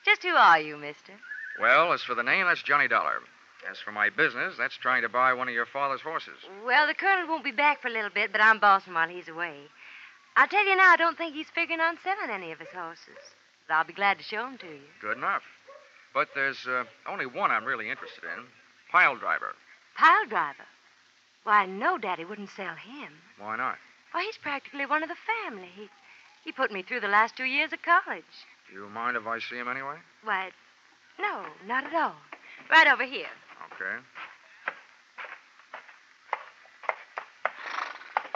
Just 0.03 0.23
who 0.23 0.33
are 0.33 0.59
you, 0.59 0.77
mister? 0.77 1.13
Well, 1.59 1.93
as 1.93 2.01
for 2.01 2.15
the 2.15 2.23
name, 2.23 2.47
that's 2.47 2.63
Johnny 2.63 2.87
Dollar. 2.87 3.19
As 3.69 3.77
for 3.77 3.91
my 3.91 4.09
business, 4.09 4.55
that's 4.57 4.77
trying 4.77 5.03
to 5.03 5.09
buy 5.09 5.31
one 5.33 5.47
of 5.47 5.53
your 5.53 5.67
father's 5.67 6.01
horses. 6.01 6.39
Well, 6.65 6.87
the 6.87 6.95
colonel 6.95 7.27
won't 7.27 7.43
be 7.43 7.51
back 7.51 7.83
for 7.83 7.87
a 7.87 7.91
little 7.91 8.09
bit, 8.09 8.31
but 8.31 8.41
I'm 8.41 8.57
bossing 8.57 8.95
while 8.95 9.07
he's 9.07 9.27
away. 9.27 9.57
I'll 10.41 10.47
tell 10.47 10.65
you 10.65 10.75
now, 10.75 10.89
I 10.89 10.97
don't 10.97 11.15
think 11.19 11.35
he's 11.35 11.51
figuring 11.53 11.81
on 11.81 11.99
selling 12.03 12.31
any 12.31 12.51
of 12.51 12.57
his 12.57 12.73
horses. 12.73 13.21
But 13.67 13.75
I'll 13.75 13.83
be 13.83 13.93
glad 13.93 14.17
to 14.17 14.23
show 14.23 14.43
'em 14.47 14.57
to 14.57 14.65
you. 14.65 14.89
Good 14.99 15.17
enough. 15.17 15.43
But 16.15 16.29
there's 16.33 16.65
uh, 16.65 16.85
only 17.07 17.27
one 17.27 17.51
I'm 17.51 17.63
really 17.63 17.91
interested 17.91 18.23
in 18.23 18.47
Pile 18.91 19.17
Driver. 19.17 19.53
Pile 19.95 20.25
driver. 20.25 20.65
Why, 21.43 21.67
no, 21.67 21.99
Daddy 21.99 22.25
wouldn't 22.25 22.49
sell 22.49 22.73
him. 22.73 23.21
Why 23.37 23.55
not? 23.55 23.77
Why, 24.13 24.23
he's 24.23 24.37
practically 24.39 24.87
one 24.87 25.03
of 25.03 25.09
the 25.09 25.15
family. 25.45 25.69
He, 25.75 25.89
he 26.43 26.51
put 26.51 26.71
me 26.71 26.81
through 26.81 27.01
the 27.01 27.07
last 27.07 27.37
two 27.37 27.43
years 27.43 27.71
of 27.71 27.83
college. 27.83 28.33
Do 28.67 28.73
you 28.73 28.89
mind 28.89 29.17
if 29.17 29.27
I 29.27 29.37
see 29.37 29.57
him 29.57 29.67
anyway? 29.67 29.97
Why, 30.23 30.49
no, 31.19 31.45
not 31.67 31.83
at 31.83 31.93
all. 31.93 32.15
Right 32.71 32.87
over 32.87 33.05
here. 33.05 33.29
Okay. 33.75 34.01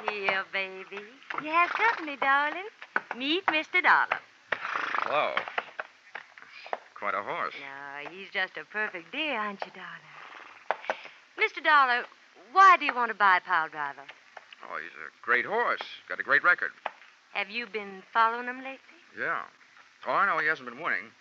Here, 0.10 0.44
baby. 0.54 1.02
You 1.44 1.50
have 1.50 1.70
company, 1.70 2.18
darling. 2.18 2.68
Meet 3.18 3.46
Mr. 3.48 3.82
Dollar. 3.82 4.20
Hello. 4.52 5.32
Quite 6.96 7.14
a 7.14 7.24
horse. 7.24 7.54
No, 7.60 8.10
he's 8.10 8.30
just 8.32 8.58
a 8.58 8.66
perfect 8.66 9.12
dear, 9.12 9.40
aren't 9.40 9.62
you, 9.66 9.72
darling? 9.74 10.16
Mr. 11.38 11.64
Dollar, 11.64 12.06
why 12.52 12.78
do 12.78 12.86
you 12.86 12.96
want 12.96 13.10
to 13.12 13.18
buy 13.18 13.40
Pile 13.46 13.70
Driver? 13.70 14.04
Oh, 14.64 14.78
he's 14.78 14.96
a 14.96 15.12
great 15.22 15.46
horse. 15.46 15.82
Got 16.08 16.20
a 16.20 16.24
great 16.24 16.44
record. 16.44 16.72
Have 17.34 17.50
you 17.50 17.68
been 17.68 18.02
following 18.14 18.48
him 18.48 18.58
lately? 18.58 18.80
Yeah. 19.20 19.42
Oh, 20.08 20.12
I 20.12 20.26
know 20.26 20.40
he 20.40 20.48
hasn't 20.48 20.70
been 20.70 20.82
winning. 20.82 21.12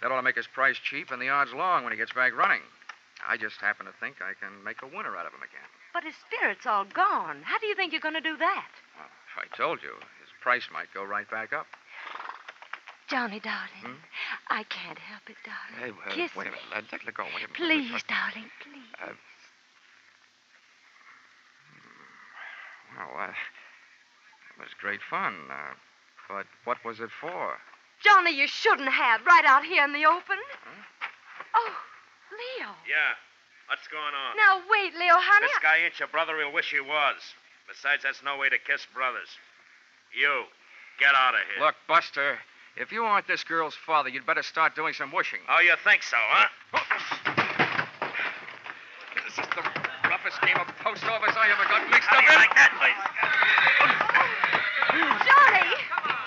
That 0.00 0.10
ought 0.10 0.16
to 0.16 0.22
make 0.22 0.36
his 0.36 0.48
price 0.48 0.76
cheap 0.82 1.10
and 1.10 1.22
the 1.22 1.28
odds 1.28 1.52
long 1.54 1.84
when 1.84 1.92
he 1.92 1.98
gets 1.98 2.12
back 2.12 2.36
running. 2.36 2.62
I 3.26 3.36
just 3.36 3.60
happen 3.60 3.86
to 3.86 3.92
think 4.00 4.16
I 4.20 4.34
can 4.34 4.64
make 4.64 4.82
a 4.82 4.86
winner 4.86 5.16
out 5.16 5.26
of 5.26 5.32
him 5.32 5.46
again. 5.46 5.70
But 5.92 6.04
his 6.04 6.14
spirit's 6.26 6.66
all 6.66 6.84
gone. 6.84 7.42
How 7.44 7.58
do 7.58 7.66
you 7.66 7.74
think 7.74 7.92
you're 7.92 8.00
going 8.00 8.14
to 8.14 8.20
do 8.20 8.36
that? 8.38 8.68
Well, 8.96 9.08
if 9.08 9.36
I 9.52 9.56
told 9.56 9.82
you, 9.82 9.90
his 10.20 10.30
price 10.40 10.68
might 10.72 10.92
go 10.94 11.04
right 11.04 11.28
back 11.30 11.52
up. 11.52 11.66
Johnny, 13.08 13.40
darling, 13.40 13.84
Hmm? 13.84 14.00
I 14.48 14.62
can't 14.64 14.98
help 14.98 15.28
it, 15.28 15.36
darling. 15.44 15.76
Hey, 15.76 15.90
uh, 16.10 16.14
Kiss 16.14 16.34
wait 16.34 16.46
a 16.46 16.50
me. 16.50 16.56
minute. 16.56 16.88
Let, 16.90 16.92
let, 16.92 17.04
let 17.04 17.14
go. 17.14 17.24
Wait 17.24 17.44
a 17.44 17.48
minute. 17.48 17.54
Please, 17.54 18.02
darling, 18.08 18.48
please. 18.64 18.88
Uh, 19.02 19.12
hmm, 21.68 22.96
well, 22.96 23.28
uh, 23.28 23.32
it 23.32 24.56
was 24.60 24.68
great 24.80 25.00
fun. 25.10 25.34
Uh, 25.50 25.74
but 26.28 26.46
what 26.64 26.78
was 26.86 27.00
it 27.00 27.10
for? 27.20 27.58
Johnny, 28.02 28.32
you 28.34 28.46
shouldn't 28.48 28.88
have, 28.88 29.26
right 29.26 29.44
out 29.44 29.64
here 29.64 29.84
in 29.84 29.92
the 29.92 30.06
open. 30.06 30.38
Oh, 31.54 31.74
Leo. 32.32 32.70
Yeah. 32.88 33.12
What's 33.68 33.88
going 33.88 34.12
on? 34.14 34.36
Now, 34.36 34.60
wait, 34.68 34.92
Leo, 34.94 35.16
honey. 35.16 35.46
This 35.48 35.58
guy 35.62 35.78
ain't 35.84 35.98
your 35.98 36.08
brother. 36.08 36.36
He'll 36.38 36.52
wish 36.52 36.70
he 36.70 36.80
was. 36.80 37.16
Besides, 37.68 38.02
that's 38.02 38.22
no 38.22 38.36
way 38.36 38.48
to 38.50 38.58
kiss 38.58 38.84
brothers. 38.92 39.28
You, 40.12 40.44
get 41.00 41.14
out 41.16 41.32
of 41.34 41.40
here. 41.48 41.64
Look, 41.64 41.74
Buster, 41.88 42.36
if 42.76 42.92
you 42.92 43.04
aren't 43.04 43.26
this 43.26 43.44
girl's 43.44 43.74
father, 43.74 44.10
you'd 44.10 44.26
better 44.26 44.42
start 44.42 44.74
doing 44.76 44.92
some 44.92 45.10
wishing. 45.12 45.40
Oh, 45.48 45.60
you 45.64 45.72
think 45.84 46.02
so, 46.02 46.18
huh? 46.20 46.48
This 49.24 49.38
is 49.40 49.48
the 49.56 49.64
roughest 50.04 50.36
game 50.44 50.56
of 50.60 50.68
post 50.84 51.04
office 51.08 51.32
I 51.32 51.48
ever 51.48 51.64
got 51.64 51.88
mixed 51.88 52.08
How 52.12 52.20
up 52.20 52.24
do 52.24 52.28
you 52.28 52.36
in. 52.36 52.44
like 52.44 52.54
that, 52.60 52.70
please? 52.76 53.00
Johnny! 55.24 55.68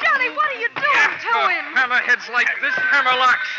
Johnny, 0.02 0.30
what 0.34 0.50
are 0.50 0.58
you 0.60 0.70
doing 0.74 1.12
to 1.22 1.30
Uh, 1.38 1.48
him? 1.54 1.66
hammerheads 1.78 2.26
like 2.34 2.50
this 2.66 2.74
hammer 2.90 3.14
locks. 3.22 3.50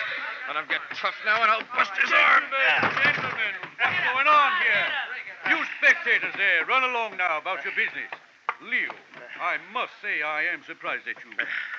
Let 0.50 0.56
him 0.62 0.66
get 0.70 0.80
tough 0.98 1.14
now, 1.26 1.42
and 1.42 1.50
I'll 1.50 1.62
bust 1.74 1.90
his 2.02 2.10
arm. 2.10 2.42
Gentlemen, 2.50 3.54
what's 3.78 4.00
going 4.12 4.28
on 4.28 4.50
here? 4.62 4.86
You 5.50 5.58
spectators 5.78 6.34
there, 6.36 6.64
run 6.66 6.82
along 6.82 7.16
now 7.16 7.38
about 7.38 7.64
your 7.64 7.72
business. 7.76 8.10
Leo, 8.62 8.88
I 9.40 9.58
must 9.72 9.92
say 10.00 10.22
I 10.22 10.44
am 10.48 10.64
surprised 10.64 11.06
at 11.06 11.16
you. 11.20 11.30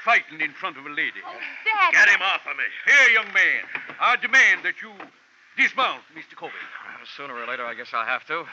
Fighting 0.06 0.42
in 0.42 0.52
front 0.54 0.78
of 0.78 0.86
a 0.86 0.90
lady. 0.90 1.20
Oh, 1.26 1.34
Dad. 1.66 1.92
Get 1.92 2.10
him 2.10 2.22
off 2.22 2.46
of 2.46 2.56
me. 2.56 2.70
Here, 2.86 3.10
young 3.18 3.34
man. 3.34 3.66
I 4.00 4.16
demand 4.16 4.64
that 4.64 4.82
you 4.82 4.94
dismount, 5.58 6.04
Mr. 6.14 6.38
Colby. 6.38 6.54
Well, 6.54 7.08
sooner 7.18 7.34
or 7.34 7.48
later, 7.48 7.66
I 7.66 7.74
guess 7.74 7.90
I'll 7.94 8.06
have 8.06 8.26
to. 8.28 8.46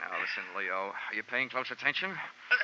Now, 0.00 0.10
listen, 0.20 0.42
Leo. 0.56 0.92
Are 0.92 1.14
you 1.14 1.22
paying 1.22 1.48
close 1.48 1.70
attention? 1.70 2.10
Uh, 2.10 2.56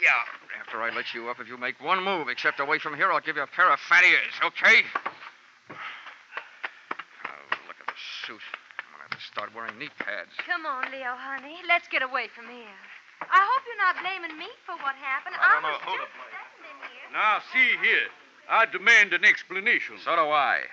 yeah. 0.00 0.24
After 0.58 0.82
I 0.82 0.90
let 0.94 1.14
you 1.14 1.28
up, 1.28 1.38
if 1.40 1.48
you 1.48 1.56
make 1.56 1.80
one 1.80 2.02
move 2.02 2.28
except 2.28 2.58
away 2.58 2.78
from 2.78 2.96
here, 2.96 3.12
I'll 3.12 3.20
give 3.20 3.36
you 3.36 3.42
a 3.42 3.46
pair 3.46 3.70
of 3.70 3.78
fat 3.80 4.04
ears, 4.04 4.34
okay? 4.44 4.82
Oh, 5.70 5.74
look 7.68 7.76
at 7.80 7.86
the 7.86 7.98
suit. 8.26 8.40
Start 9.26 9.54
wearing 9.54 9.78
knee 9.78 9.92
pads. 9.98 10.30
Come 10.46 10.66
on, 10.66 10.90
Leo, 10.90 11.14
honey. 11.14 11.58
Let's 11.68 11.88
get 11.88 12.02
away 12.02 12.28
from 12.34 12.46
here. 12.46 12.78
I 13.22 13.42
hope 13.46 13.62
you're 13.66 13.78
not 13.78 13.96
blaming 14.02 14.36
me 14.38 14.50
for 14.66 14.74
what 14.82 14.94
happened. 14.98 15.36
I 15.38 15.54
don't 15.54 15.62
know 15.62 15.78
was 15.78 15.86
who 15.86 15.94
to 15.94 16.02
just 16.02 16.14
blame. 16.18 16.34
standing 16.58 16.90
here. 16.90 17.08
Now, 17.14 17.38
see 17.54 17.70
here. 17.78 18.08
I 18.50 18.66
demand 18.66 19.12
an 19.12 19.24
explanation. 19.24 19.96
So 20.02 20.16
do 20.16 20.26
I. 20.34 20.66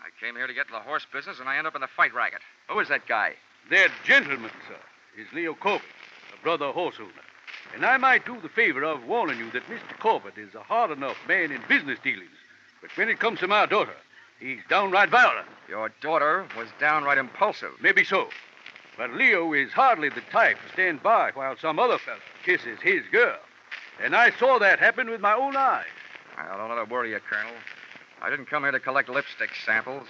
I 0.00 0.08
came 0.18 0.34
here 0.34 0.46
to 0.46 0.54
get 0.54 0.66
to 0.68 0.72
the 0.72 0.80
horse 0.80 1.06
business, 1.12 1.40
and 1.40 1.48
I 1.48 1.58
end 1.58 1.66
up 1.66 1.74
in 1.74 1.82
the 1.82 1.92
fight 1.92 2.14
racket. 2.14 2.40
Who 2.68 2.80
is 2.80 2.88
that 2.88 3.06
guy? 3.06 3.34
That 3.70 3.90
gentleman, 4.04 4.50
sir, 4.66 4.80
is 5.20 5.28
Leo 5.34 5.54
Corbett, 5.54 5.86
a 6.32 6.42
brother 6.42 6.72
horse 6.72 6.96
owner. 6.98 7.12
And 7.74 7.84
I 7.84 7.98
might 7.98 8.24
do 8.24 8.40
the 8.40 8.48
favor 8.48 8.82
of 8.82 9.04
warning 9.04 9.38
you 9.38 9.50
that 9.52 9.68
Mr. 9.68 9.98
Corbett 9.98 10.38
is 10.38 10.54
a 10.54 10.62
hard 10.62 10.90
enough 10.90 11.16
man 11.28 11.52
in 11.52 11.60
business 11.68 11.98
dealings. 12.02 12.30
But 12.80 12.96
when 12.96 13.08
it 13.08 13.20
comes 13.20 13.40
to 13.40 13.46
my 13.48 13.66
daughter, 13.66 13.94
he's 14.40 14.58
downright 14.68 15.10
violent. 15.10 15.46
Your 15.68 15.90
daughter 16.00 16.46
was 16.56 16.68
downright 16.80 17.18
impulsive. 17.18 17.72
Maybe 17.80 18.04
so. 18.04 18.28
But 18.96 19.12
Leo 19.14 19.52
is 19.52 19.72
hardly 19.72 20.08
the 20.08 20.22
type 20.32 20.56
to 20.66 20.72
stand 20.72 21.02
by 21.02 21.30
while 21.34 21.56
some 21.56 21.78
other 21.78 21.98
fellow 21.98 22.18
kisses 22.44 22.78
his 22.82 23.02
girl. 23.12 23.38
And 24.02 24.16
I 24.16 24.30
saw 24.32 24.58
that 24.58 24.78
happen 24.78 25.08
with 25.10 25.20
my 25.20 25.34
own 25.34 25.56
eyes. 25.56 25.86
Well, 26.36 26.58
don't 26.58 26.68
let 26.70 26.78
it 26.82 26.88
worry 26.90 27.10
you, 27.10 27.20
Colonel. 27.30 27.52
I 28.22 28.30
didn't 28.30 28.46
come 28.46 28.62
here 28.62 28.72
to 28.72 28.80
collect 28.80 29.08
lipstick 29.08 29.50
samples. 29.64 30.06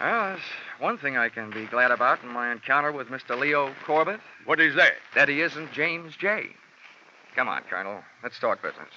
Well, 0.00 0.30
there's 0.30 0.40
one 0.80 0.98
thing 0.98 1.16
I 1.16 1.28
can 1.28 1.50
be 1.50 1.66
glad 1.66 1.90
about 1.90 2.22
in 2.22 2.28
my 2.28 2.50
encounter 2.50 2.90
with 2.90 3.08
Mr. 3.08 3.38
Leo 3.38 3.72
Corbett 3.84 4.20
What 4.44 4.60
is 4.60 4.74
that? 4.76 4.94
that 5.14 5.28
he 5.28 5.40
isn't 5.40 5.72
James 5.72 6.16
J. 6.16 6.46
Come 7.36 7.48
on, 7.48 7.62
Colonel. 7.68 8.02
Let's 8.22 8.38
talk 8.38 8.62
business. 8.62 8.88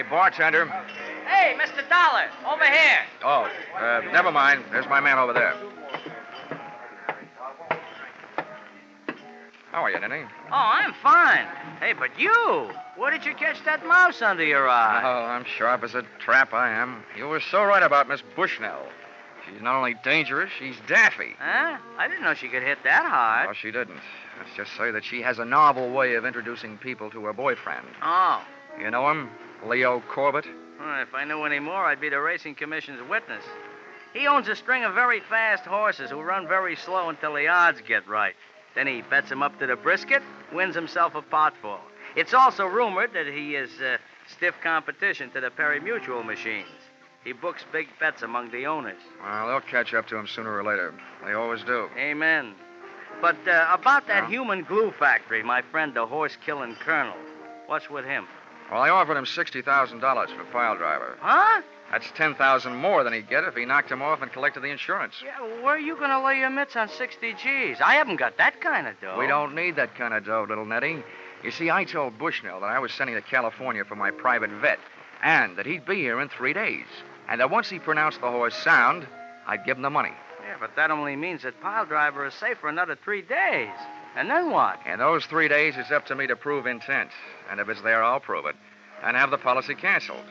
Hey, 0.00 0.08
bartender. 0.08 0.64
Hey, 1.26 1.54
Mr. 1.58 1.86
Dollar, 1.90 2.30
over 2.50 2.64
here. 2.64 3.00
Oh, 3.22 3.50
uh, 3.76 4.00
never 4.12 4.32
mind. 4.32 4.64
There's 4.72 4.86
my 4.86 4.98
man 4.98 5.18
over 5.18 5.34
there. 5.34 5.54
How 9.70 9.82
are 9.82 9.90
you, 9.90 10.00
Nettie? 10.00 10.24
Oh, 10.46 10.52
I'm 10.52 10.94
fine. 11.02 11.44
Hey, 11.80 11.92
but 11.92 12.18
you, 12.18 12.70
where 12.96 13.10
did 13.10 13.26
you 13.26 13.34
catch 13.34 13.62
that 13.66 13.84
mouse 13.84 14.22
under 14.22 14.42
your 14.42 14.66
eye? 14.70 15.02
Oh, 15.04 15.26
I'm 15.26 15.44
sharp 15.44 15.84
as 15.84 15.94
a 15.94 16.02
trap, 16.18 16.54
I 16.54 16.70
am. 16.70 17.04
You 17.14 17.28
were 17.28 17.40
so 17.50 17.62
right 17.62 17.82
about 17.82 18.08
Miss 18.08 18.22
Bushnell. 18.34 18.86
She's 19.46 19.60
not 19.60 19.76
only 19.76 19.96
dangerous, 20.02 20.50
she's 20.58 20.76
daffy. 20.88 21.34
Huh? 21.38 21.76
I 21.98 22.08
didn't 22.08 22.22
know 22.22 22.32
she 22.32 22.48
could 22.48 22.62
hit 22.62 22.78
that 22.84 23.04
hard. 23.04 23.48
Oh, 23.50 23.52
she 23.52 23.70
didn't. 23.70 24.00
Let's 24.38 24.56
just 24.56 24.74
say 24.78 24.92
that 24.92 25.04
she 25.04 25.20
has 25.20 25.38
a 25.38 25.44
novel 25.44 25.92
way 25.92 26.14
of 26.14 26.24
introducing 26.24 26.78
people 26.78 27.10
to 27.10 27.22
her 27.26 27.34
boyfriend. 27.34 27.86
Oh. 28.02 28.42
You 28.80 28.90
know 28.90 29.10
him? 29.10 29.28
Leo 29.66 30.00
Corbett? 30.08 30.46
Well, 30.78 31.02
if 31.02 31.14
I 31.14 31.24
knew 31.24 31.44
any 31.44 31.58
more, 31.58 31.84
I'd 31.84 32.00
be 32.00 32.08
the 32.08 32.20
Racing 32.20 32.54
Commission's 32.54 33.06
witness. 33.08 33.44
He 34.12 34.26
owns 34.26 34.48
a 34.48 34.56
string 34.56 34.84
of 34.84 34.94
very 34.94 35.20
fast 35.20 35.64
horses 35.64 36.10
who 36.10 36.20
run 36.20 36.48
very 36.48 36.74
slow 36.76 37.08
until 37.10 37.34
the 37.34 37.46
odds 37.48 37.80
get 37.86 38.06
right. 38.08 38.34
Then 38.74 38.86
he 38.86 39.02
bets 39.02 39.28
them 39.28 39.42
up 39.42 39.58
to 39.58 39.66
the 39.66 39.76
brisket, 39.76 40.22
wins 40.52 40.74
himself 40.74 41.14
a 41.14 41.22
potful. 41.22 41.78
It's 42.16 42.34
also 42.34 42.66
rumored 42.66 43.12
that 43.12 43.26
he 43.26 43.54
is 43.54 43.70
uh, 43.80 43.98
stiff 44.26 44.54
competition 44.62 45.30
to 45.30 45.40
the 45.40 45.50
pari-mutuel 45.50 46.24
machines. 46.24 46.66
He 47.24 47.32
books 47.32 47.64
big 47.70 47.88
bets 48.00 48.22
among 48.22 48.50
the 48.50 48.66
owners. 48.66 48.98
Well, 49.22 49.48
they'll 49.48 49.60
catch 49.60 49.92
up 49.92 50.06
to 50.08 50.16
him 50.16 50.26
sooner 50.26 50.56
or 50.56 50.64
later. 50.64 50.94
They 51.24 51.34
always 51.34 51.62
do. 51.62 51.88
Amen. 51.98 52.54
But 53.20 53.36
uh, 53.46 53.68
about 53.72 54.06
that 54.08 54.24
Yeah? 54.24 54.28
human 54.30 54.62
glue 54.64 54.92
factory, 54.98 55.42
my 55.42 55.60
friend, 55.62 55.92
the 55.94 56.06
horse 56.06 56.36
killing 56.44 56.74
colonel. 56.76 57.14
What's 57.66 57.90
with 57.90 58.06
him? 58.06 58.26
Well, 58.70 58.82
I 58.82 58.90
offered 58.90 59.16
him 59.16 59.24
$60,000 59.24 60.36
for 60.36 60.44
pile 60.52 60.76
driver. 60.76 61.16
Huh? 61.20 61.62
That's 61.90 62.08
10000 62.12 62.76
more 62.76 63.02
than 63.02 63.12
he'd 63.12 63.28
get 63.28 63.42
if 63.42 63.56
he 63.56 63.64
knocked 63.64 63.90
him 63.90 64.00
off 64.00 64.22
and 64.22 64.32
collected 64.32 64.60
the 64.60 64.68
insurance. 64.68 65.14
Yeah, 65.24 65.40
where 65.62 65.74
are 65.74 65.78
you 65.78 65.96
going 65.96 66.10
to 66.10 66.24
lay 66.24 66.38
your 66.38 66.50
mitts 66.50 66.76
on 66.76 66.88
60 66.88 67.34
G's? 67.34 67.78
I 67.80 67.94
haven't 67.94 68.16
got 68.16 68.36
that 68.38 68.60
kind 68.60 68.86
of 68.86 69.00
dough. 69.00 69.18
We 69.18 69.26
don't 69.26 69.56
need 69.56 69.74
that 69.76 69.96
kind 69.96 70.14
of 70.14 70.24
dough, 70.24 70.46
little 70.48 70.64
Nettie. 70.64 71.02
You 71.42 71.50
see, 71.50 71.68
I 71.68 71.84
told 71.84 72.16
Bushnell 72.16 72.60
that 72.60 72.66
I 72.70 72.78
was 72.78 72.92
sending 72.92 73.16
to 73.16 73.22
California 73.22 73.84
for 73.84 73.96
my 73.96 74.12
private 74.12 74.50
vet, 74.60 74.78
and 75.22 75.56
that 75.56 75.66
he'd 75.66 75.84
be 75.84 75.96
here 75.96 76.20
in 76.20 76.28
three 76.28 76.52
days. 76.52 76.86
And 77.28 77.40
that 77.40 77.50
once 77.50 77.68
he 77.68 77.80
pronounced 77.80 78.20
the 78.20 78.30
horse 78.30 78.54
sound, 78.54 79.06
I'd 79.46 79.64
give 79.64 79.76
him 79.76 79.82
the 79.82 79.90
money. 79.90 80.12
Yeah, 80.46 80.56
but 80.60 80.76
that 80.76 80.92
only 80.92 81.16
means 81.16 81.42
that 81.42 81.60
pile 81.60 81.86
driver 81.86 82.24
is 82.26 82.34
safe 82.34 82.58
for 82.58 82.68
another 82.68 82.96
three 82.96 83.22
days. 83.22 83.70
And 84.16 84.28
then 84.30 84.50
what? 84.50 84.80
In 84.86 84.98
those 84.98 85.24
three 85.26 85.48
days, 85.48 85.74
it's 85.76 85.90
up 85.90 86.06
to 86.06 86.14
me 86.14 86.26
to 86.26 86.36
prove 86.36 86.66
intent. 86.66 87.10
And 87.50 87.60
if 87.60 87.68
it's 87.68 87.80
there, 87.82 88.02
I'll 88.02 88.20
prove 88.20 88.46
it. 88.46 88.56
And 89.02 89.16
have 89.16 89.30
the 89.30 89.38
policy 89.38 89.74
canceled. 89.74 90.24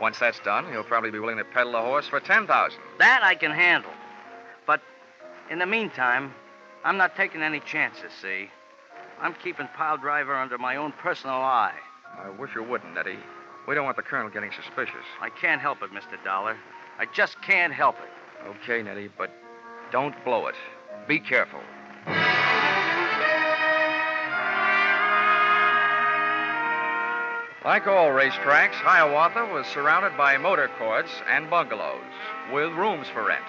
Once 0.00 0.18
that's 0.18 0.40
done, 0.40 0.70
he'll 0.70 0.82
probably 0.82 1.10
be 1.10 1.18
willing 1.18 1.38
to 1.38 1.44
peddle 1.44 1.72
the 1.72 1.80
horse 1.80 2.06
for 2.08 2.20
10000 2.20 2.80
That 2.98 3.20
I 3.22 3.34
can 3.34 3.50
handle. 3.50 3.90
But 4.66 4.80
in 5.50 5.58
the 5.58 5.66
meantime, 5.66 6.34
I'm 6.84 6.96
not 6.96 7.16
taking 7.16 7.42
any 7.42 7.60
chances, 7.60 8.10
see? 8.20 8.50
I'm 9.20 9.34
keeping 9.34 9.68
pile 9.76 9.98
driver 9.98 10.34
under 10.34 10.56
my 10.56 10.76
own 10.76 10.92
personal 10.92 11.36
eye. 11.36 11.74
I 12.18 12.30
wish 12.30 12.54
you 12.54 12.62
wouldn't, 12.62 12.94
Nettie. 12.94 13.18
We 13.68 13.74
don't 13.74 13.84
want 13.84 13.96
the 13.96 14.02
colonel 14.02 14.30
getting 14.30 14.50
suspicious. 14.52 15.04
I 15.20 15.28
can't 15.28 15.60
help 15.60 15.82
it, 15.82 15.90
Mr. 15.92 16.22
Dollar. 16.24 16.56
I 16.98 17.06
just 17.14 17.40
can't 17.42 17.72
help 17.72 17.96
it. 17.96 18.48
Okay, 18.62 18.82
Nettie, 18.82 19.10
but 19.16 19.30
don't 19.92 20.14
blow 20.24 20.46
it. 20.46 20.54
Be 21.06 21.20
careful. 21.20 21.60
Like 27.62 27.86
all 27.86 28.08
racetracks, 28.08 28.72
Hiawatha 28.72 29.52
was 29.52 29.66
surrounded 29.66 30.16
by 30.16 30.38
motor 30.38 30.70
courts 30.78 31.10
and 31.28 31.50
bungalows 31.50 32.00
with 32.50 32.72
rooms 32.72 33.06
for 33.08 33.26
rent. 33.26 33.44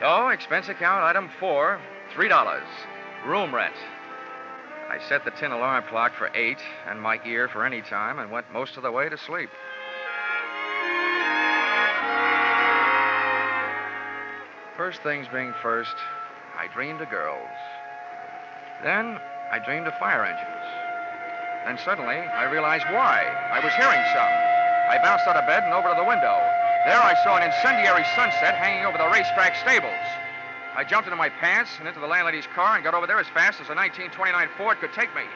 So, 0.00 0.30
expense 0.30 0.68
account 0.68 1.04
item 1.04 1.30
four, 1.38 1.80
$3. 2.16 2.62
Room 3.24 3.54
rent. 3.54 3.76
I 4.90 4.98
set 5.08 5.24
the 5.24 5.30
tin 5.30 5.52
alarm 5.52 5.84
clock 5.88 6.14
for 6.16 6.30
eight 6.34 6.58
and 6.88 7.00
my 7.00 7.20
ear 7.24 7.46
for 7.46 7.64
any 7.64 7.80
time 7.80 8.18
and 8.18 8.32
went 8.32 8.52
most 8.52 8.76
of 8.76 8.82
the 8.82 8.90
way 8.90 9.08
to 9.08 9.16
sleep. 9.16 9.50
First 14.76 15.00
things 15.04 15.28
being 15.32 15.54
first, 15.62 15.94
I 16.58 16.66
dreamed 16.74 17.02
of 17.02 17.10
girls. 17.10 17.48
Then 18.82 19.20
I 19.52 19.60
dreamed 19.64 19.86
of 19.86 19.94
fire 19.98 20.24
engines. 20.24 20.57
Then 21.68 21.76
suddenly 21.84 22.16
I 22.16 22.48
realized 22.48 22.88
why. 22.96 23.28
I 23.52 23.60
was 23.60 23.68
hearing 23.76 24.00
some. 24.16 24.32
I 24.88 24.96
bounced 25.04 25.28
out 25.28 25.36
of 25.36 25.44
bed 25.44 25.68
and 25.68 25.74
over 25.76 25.92
to 25.92 25.94
the 26.00 26.08
window. 26.08 26.32
There 26.88 26.96
I 26.96 27.12
saw 27.20 27.36
an 27.36 27.44
incendiary 27.44 28.08
sunset 28.16 28.56
hanging 28.56 28.88
over 28.88 28.96
the 28.96 29.04
racetrack 29.12 29.52
stables. 29.60 30.00
I 30.72 30.82
jumped 30.88 31.12
into 31.12 31.20
my 31.20 31.28
pants 31.28 31.68
and 31.78 31.86
into 31.86 32.00
the 32.00 32.06
landlady's 32.06 32.48
car 32.56 32.76
and 32.76 32.84
got 32.84 32.94
over 32.94 33.06
there 33.06 33.20
as 33.20 33.28
fast 33.36 33.60
as 33.60 33.68
a 33.68 33.76
1929 33.76 34.48
Ford 34.56 34.80
could 34.80 34.96
take 34.96 35.12
me. 35.12 35.28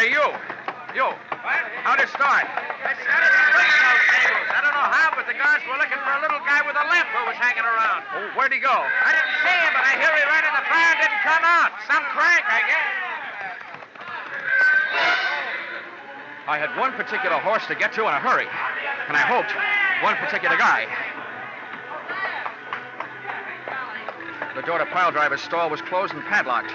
Hey, 0.00 0.08
you. 0.08 0.24
You. 0.96 1.12
What? 1.12 1.68
How'd 1.84 2.00
it 2.00 2.08
start? 2.08 2.48
The 5.28 5.36
guards 5.36 5.60
were 5.68 5.76
looking 5.76 6.00
for 6.00 6.08
a 6.16 6.22
little 6.24 6.40
guy 6.48 6.64
with 6.64 6.72
a 6.72 6.86
limp 6.88 7.04
who 7.12 7.28
was 7.28 7.36
hanging 7.36 7.60
around. 7.60 8.00
Oh, 8.16 8.32
where'd 8.32 8.48
he 8.48 8.58
go? 8.64 8.72
I 8.72 9.12
didn't 9.12 9.36
see 9.44 9.58
him, 9.60 9.72
but 9.76 9.84
I 9.84 9.92
hear 10.00 10.08
he 10.16 10.24
ran 10.24 10.40
in 10.40 10.54
the 10.56 10.64
fire 10.64 10.88
and 10.96 11.00
didn't 11.04 11.20
come 11.20 11.44
out. 11.44 11.70
Some 11.84 12.00
crank, 12.16 12.42
I 12.48 12.60
guess. 12.64 12.88
I 16.48 16.56
had 16.56 16.72
one 16.80 16.96
particular 16.96 17.36
horse 17.44 17.60
to 17.68 17.74
get 17.76 17.92
to 17.92 18.08
in 18.08 18.14
a 18.16 18.18
hurry, 18.24 18.48
and 18.48 19.12
I 19.12 19.20
hoped 19.20 19.52
one 20.00 20.16
particular 20.16 20.56
guy. 20.56 20.88
The 24.56 24.62
door 24.62 24.78
to 24.78 24.86
pile 24.86 25.12
driver's 25.12 25.42
stall 25.42 25.68
was 25.68 25.82
closed 25.82 26.14
and 26.14 26.24
padlocked. 26.24 26.72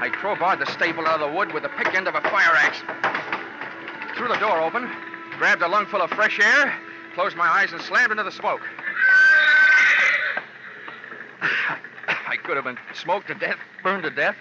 I 0.00 0.10
crowbarred 0.10 0.58
the 0.58 0.66
stable 0.66 1.06
out 1.06 1.22
of 1.22 1.30
the 1.30 1.36
wood 1.36 1.54
with 1.54 1.62
the 1.62 1.70
pick 1.78 1.94
end 1.94 2.08
of 2.08 2.16
a 2.16 2.20
fire 2.22 2.50
axe. 2.66 2.82
Threw 4.18 4.26
the 4.26 4.42
door 4.42 4.60
open, 4.60 4.90
grabbed 5.38 5.62
a 5.62 5.68
lungful 5.68 6.02
of 6.02 6.10
fresh 6.10 6.40
air, 6.40 6.74
closed 7.14 7.36
my 7.36 7.46
eyes, 7.46 7.72
and 7.72 7.80
slammed 7.82 8.10
into 8.10 8.22
the 8.22 8.32
smoke. 8.32 8.60
I 11.40 12.36
could 12.42 12.56
have 12.56 12.64
been 12.64 12.78
smoked 12.94 13.28
to 13.28 13.34
death, 13.34 13.58
burned 13.82 14.04
to 14.04 14.10
death, 14.10 14.36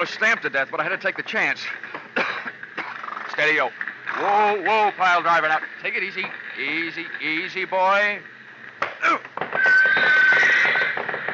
or 0.00 0.06
stamped 0.06 0.42
to 0.42 0.50
death, 0.50 0.68
but 0.70 0.80
I 0.80 0.82
had 0.82 0.90
to 0.90 0.98
take 0.98 1.16
the 1.16 1.22
chance. 1.22 1.60
Steady, 3.30 3.56
yo. 3.56 3.70
Whoa, 4.18 4.62
whoa, 4.62 4.90
pile 4.92 5.22
driver. 5.22 5.48
Now, 5.48 5.60
take 5.82 5.94
it 5.94 6.02
easy. 6.02 6.26
Easy, 6.60 7.06
easy, 7.22 7.64
boy. 7.64 8.18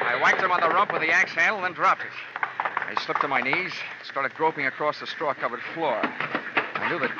I 0.01 0.19
whacked 0.21 0.41
him 0.41 0.51
on 0.51 0.61
the 0.61 0.69
rump 0.69 0.93
with 0.93 1.01
the 1.01 1.11
axe 1.11 1.31
handle, 1.31 1.57
and 1.57 1.65
then 1.65 1.73
dropped 1.73 2.01
it. 2.01 2.11
I 2.59 2.95
slipped 3.03 3.21
to 3.21 3.27
my 3.27 3.41
knees, 3.41 3.73
started 4.03 4.33
groping 4.35 4.65
across 4.65 4.99
the 4.99 5.07
straw 5.07 5.33
covered 5.33 5.61
floor. 5.73 5.99
I 6.03 6.89
knew 6.89 6.99
that 6.99 7.11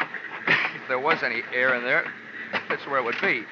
if 0.75 0.87
there 0.87 0.99
was 0.99 1.21
any 1.23 1.43
air 1.53 1.75
in 1.75 1.83
there, 1.83 2.05
that's 2.69 2.85
where 2.85 2.99
it 2.99 3.03
would 3.03 3.19
be. 3.21 3.43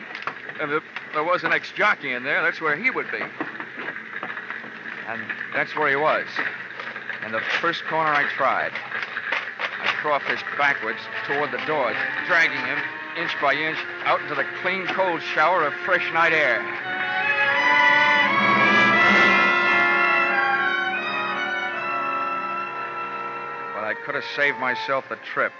And 0.62 0.71
if 0.71 0.83
there 1.13 1.24
was 1.24 1.43
an 1.43 1.51
ex 1.51 1.71
jockey 1.74 2.13
in 2.13 2.24
there, 2.24 2.41
that's 2.43 2.62
where 2.62 2.77
he 2.77 2.89
would 2.89 3.12
be. 3.12 3.21
And 5.07 5.21
that's 5.53 5.75
where 5.75 5.89
he 5.89 5.95
was. 5.95 6.27
In 7.25 7.31
the 7.31 7.41
first 7.59 7.83
corner 7.86 8.12
I 8.12 8.29
tried. 8.29 8.71
I 9.79 9.86
crawfished 10.01 10.45
backwards 10.57 11.00
toward 11.25 11.51
the 11.51 11.63
door, 11.65 11.93
dragging 12.27 12.59
him 12.59 12.77
inch 13.17 13.31
by 13.41 13.53
inch 13.53 13.77
out 14.05 14.21
into 14.21 14.36
the 14.36 14.45
clean, 14.62 14.86
cold 14.88 15.21
shower 15.21 15.65
of 15.65 15.74
fresh 15.86 16.13
night 16.13 16.33
air. 16.33 16.62
But 23.74 23.83
I 23.83 23.93
could 24.05 24.15
have 24.15 24.25
saved 24.36 24.59
myself 24.59 25.09
the 25.09 25.17
trip. 25.33 25.51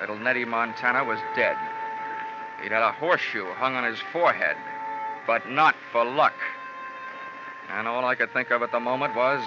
Little 0.00 0.18
Nettie 0.18 0.44
Montana 0.44 1.04
was 1.04 1.18
dead. 1.36 1.56
He'd 2.62 2.72
had 2.72 2.82
a 2.82 2.92
horseshoe 2.92 3.46
hung 3.54 3.74
on 3.74 3.84
his 3.84 4.00
forehead, 4.12 4.56
but 5.26 5.48
not 5.48 5.74
for 5.92 6.04
luck. 6.04 6.34
And 7.70 7.88
all 7.88 8.04
I 8.04 8.14
could 8.14 8.32
think 8.32 8.50
of 8.50 8.62
at 8.62 8.70
the 8.70 8.80
moment 8.80 9.14
was 9.16 9.42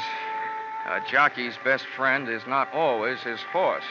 a 0.88 1.00
jockey's 1.10 1.56
best 1.64 1.86
friend 1.96 2.28
is 2.28 2.42
not 2.48 2.74
always 2.74 3.22
his 3.22 3.40
horse. 3.42 3.84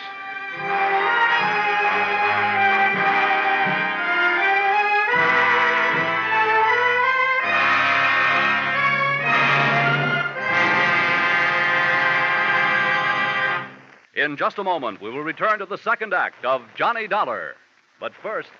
In 14.14 14.37
just 14.37 14.59
a 14.59 14.64
moment, 14.64 15.00
we 15.00 15.11
will 15.11 15.23
return 15.23 15.59
to 15.59 15.67
the 15.67 15.79
second 15.79 16.12
act 16.12 16.45
of 16.45 16.62
Johnny 16.76 17.09
Dollar. 17.09 17.55
But 17.99 18.12
first, 18.23 18.50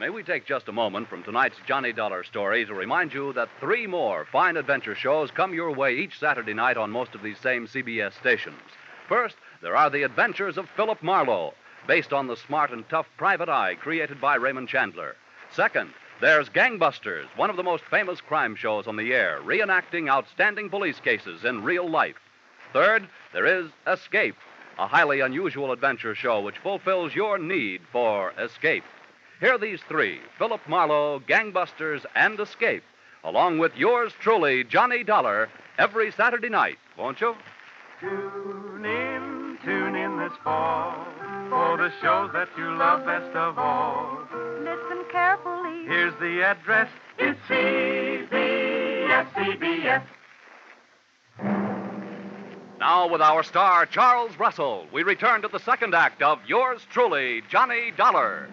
may 0.00 0.10
we 0.10 0.22
take 0.22 0.46
just 0.46 0.68
a 0.68 0.72
moment 0.72 1.08
from 1.08 1.22
tonight's 1.22 1.58
Johnny 1.66 1.92
Dollar 1.92 2.24
story 2.24 2.64
to 2.64 2.74
remind 2.74 3.12
you 3.12 3.32
that 3.34 3.48
three 3.60 3.86
more 3.86 4.26
fine 4.30 4.56
adventure 4.56 4.94
shows 4.94 5.30
come 5.30 5.54
your 5.54 5.70
way 5.72 5.94
each 5.96 6.18
Saturday 6.18 6.54
night 6.54 6.76
on 6.76 6.90
most 6.90 7.14
of 7.14 7.22
these 7.22 7.38
same 7.38 7.66
CBS 7.66 8.12
stations. 8.18 8.60
First, 9.08 9.36
there 9.60 9.76
are 9.76 9.90
The 9.90 10.02
Adventures 10.02 10.58
of 10.58 10.68
Philip 10.70 11.02
Marlowe, 11.02 11.54
based 11.86 12.12
on 12.12 12.26
the 12.26 12.36
smart 12.36 12.70
and 12.70 12.88
tough 12.88 13.06
private 13.16 13.48
eye 13.48 13.74
created 13.74 14.20
by 14.20 14.36
Raymond 14.36 14.68
Chandler. 14.68 15.16
Second, 15.50 15.90
there's 16.20 16.48
Gangbusters, 16.48 17.26
one 17.36 17.50
of 17.50 17.56
the 17.56 17.62
most 17.62 17.84
famous 17.84 18.20
crime 18.20 18.54
shows 18.54 18.86
on 18.86 18.96
the 18.96 19.12
air, 19.12 19.40
reenacting 19.42 20.08
outstanding 20.08 20.70
police 20.70 21.00
cases 21.00 21.44
in 21.44 21.64
real 21.64 21.88
life. 21.88 22.16
Third, 22.72 23.08
there 23.32 23.46
is 23.46 23.70
Escape, 23.86 24.36
a 24.78 24.86
highly 24.86 25.20
unusual 25.20 25.72
adventure 25.72 26.14
show 26.14 26.40
which 26.40 26.58
fulfills 26.58 27.14
your 27.14 27.38
need 27.38 27.82
for 27.90 28.32
escape. 28.38 28.84
Hear 29.42 29.58
these 29.58 29.80
three 29.88 30.20
Philip 30.38 30.60
Marlowe, 30.68 31.18
Gangbusters, 31.18 32.06
and 32.14 32.38
Escape, 32.38 32.84
along 33.24 33.58
with 33.58 33.74
yours 33.74 34.12
truly, 34.20 34.62
Johnny 34.62 35.02
Dollar, 35.02 35.48
every 35.78 36.12
Saturday 36.12 36.48
night, 36.48 36.78
won't 36.96 37.20
you? 37.20 37.34
Tune 37.98 38.84
in, 38.84 39.58
tune 39.64 39.96
in 39.96 40.16
this 40.16 40.32
fall 40.44 40.94
for 41.50 41.76
the 41.76 41.90
shows 42.00 42.30
that 42.34 42.50
you 42.56 42.72
love 42.76 43.04
best 43.04 43.34
of 43.34 43.58
all. 43.58 44.16
Listen 44.60 45.04
carefully. 45.10 45.86
Here's 45.88 46.14
the 46.20 46.44
address. 46.44 46.88
It's 47.18 47.40
CBS, 47.48 49.26
CBS. 49.34 50.04
Now, 52.78 53.08
with 53.08 53.20
our 53.20 53.42
star, 53.42 53.86
Charles 53.86 54.38
Russell, 54.38 54.86
we 54.92 55.02
return 55.02 55.42
to 55.42 55.48
the 55.48 55.58
second 55.58 55.96
act 55.96 56.22
of 56.22 56.38
yours 56.46 56.86
truly, 56.92 57.42
Johnny 57.50 57.90
Dollar. 57.96 58.48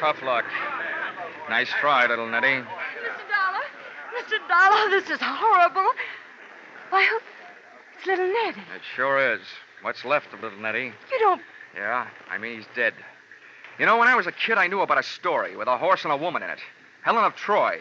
Tough 0.00 0.22
luck. 0.22 0.44
Nice 1.48 1.70
try, 1.80 2.06
little 2.06 2.28
Nettie. 2.28 2.46
Mr. 2.46 2.66
Dollar, 3.30 3.64
Mr. 4.14 4.48
Dollar, 4.48 4.90
this 4.90 5.08
is 5.10 5.18
horrible. 5.20 5.90
Why, 6.90 7.04
who... 7.06 7.18
it's 7.96 8.06
little 8.06 8.26
Nettie. 8.26 8.60
It 8.74 8.82
sure 8.94 9.34
is. 9.34 9.40
What's 9.82 10.04
left 10.04 10.32
of 10.34 10.42
little 10.42 10.58
Nettie? 10.58 10.92
You 11.10 11.18
don't. 11.18 11.40
Yeah, 11.74 12.06
I 12.30 12.38
mean, 12.38 12.56
he's 12.56 12.66
dead. 12.74 12.94
You 13.78 13.86
know, 13.86 13.98
when 13.98 14.08
I 14.08 14.14
was 14.16 14.26
a 14.26 14.32
kid, 14.32 14.58
I 14.58 14.66
knew 14.66 14.80
about 14.80 14.98
a 14.98 15.02
story 15.02 15.56
with 15.56 15.68
a 15.68 15.76
horse 15.76 16.04
and 16.04 16.12
a 16.12 16.16
woman 16.16 16.42
in 16.42 16.50
it 16.50 16.60
Helen 17.02 17.24
of 17.24 17.36
Troy. 17.36 17.78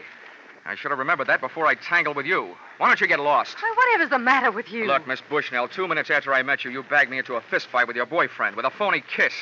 I 0.65 0.75
should 0.75 0.91
have 0.91 0.99
remembered 0.99 1.27
that 1.27 1.41
before 1.41 1.67
I 1.67 1.75
tangled 1.75 2.15
with 2.15 2.25
you. 2.25 2.55
Why 2.77 2.87
don't 2.87 2.99
you 2.99 3.07
get 3.07 3.19
lost? 3.19 3.55
Why, 3.61 3.73
whatever's 3.77 4.09
the 4.09 4.19
matter 4.19 4.51
with 4.51 4.71
you? 4.71 4.87
Look, 4.87 5.07
Miss 5.07 5.21
Bushnell, 5.29 5.67
two 5.67 5.87
minutes 5.87 6.09
after 6.09 6.33
I 6.33 6.43
met 6.43 6.63
you, 6.65 6.71
you 6.71 6.83
bagged 6.83 7.11
me 7.11 7.19
into 7.19 7.35
a 7.35 7.41
fist 7.41 7.67
fight 7.67 7.87
with 7.87 7.95
your 7.95 8.05
boyfriend 8.05 8.55
with 8.55 8.65
a 8.65 8.71
phony 8.71 9.03
kiss. 9.15 9.33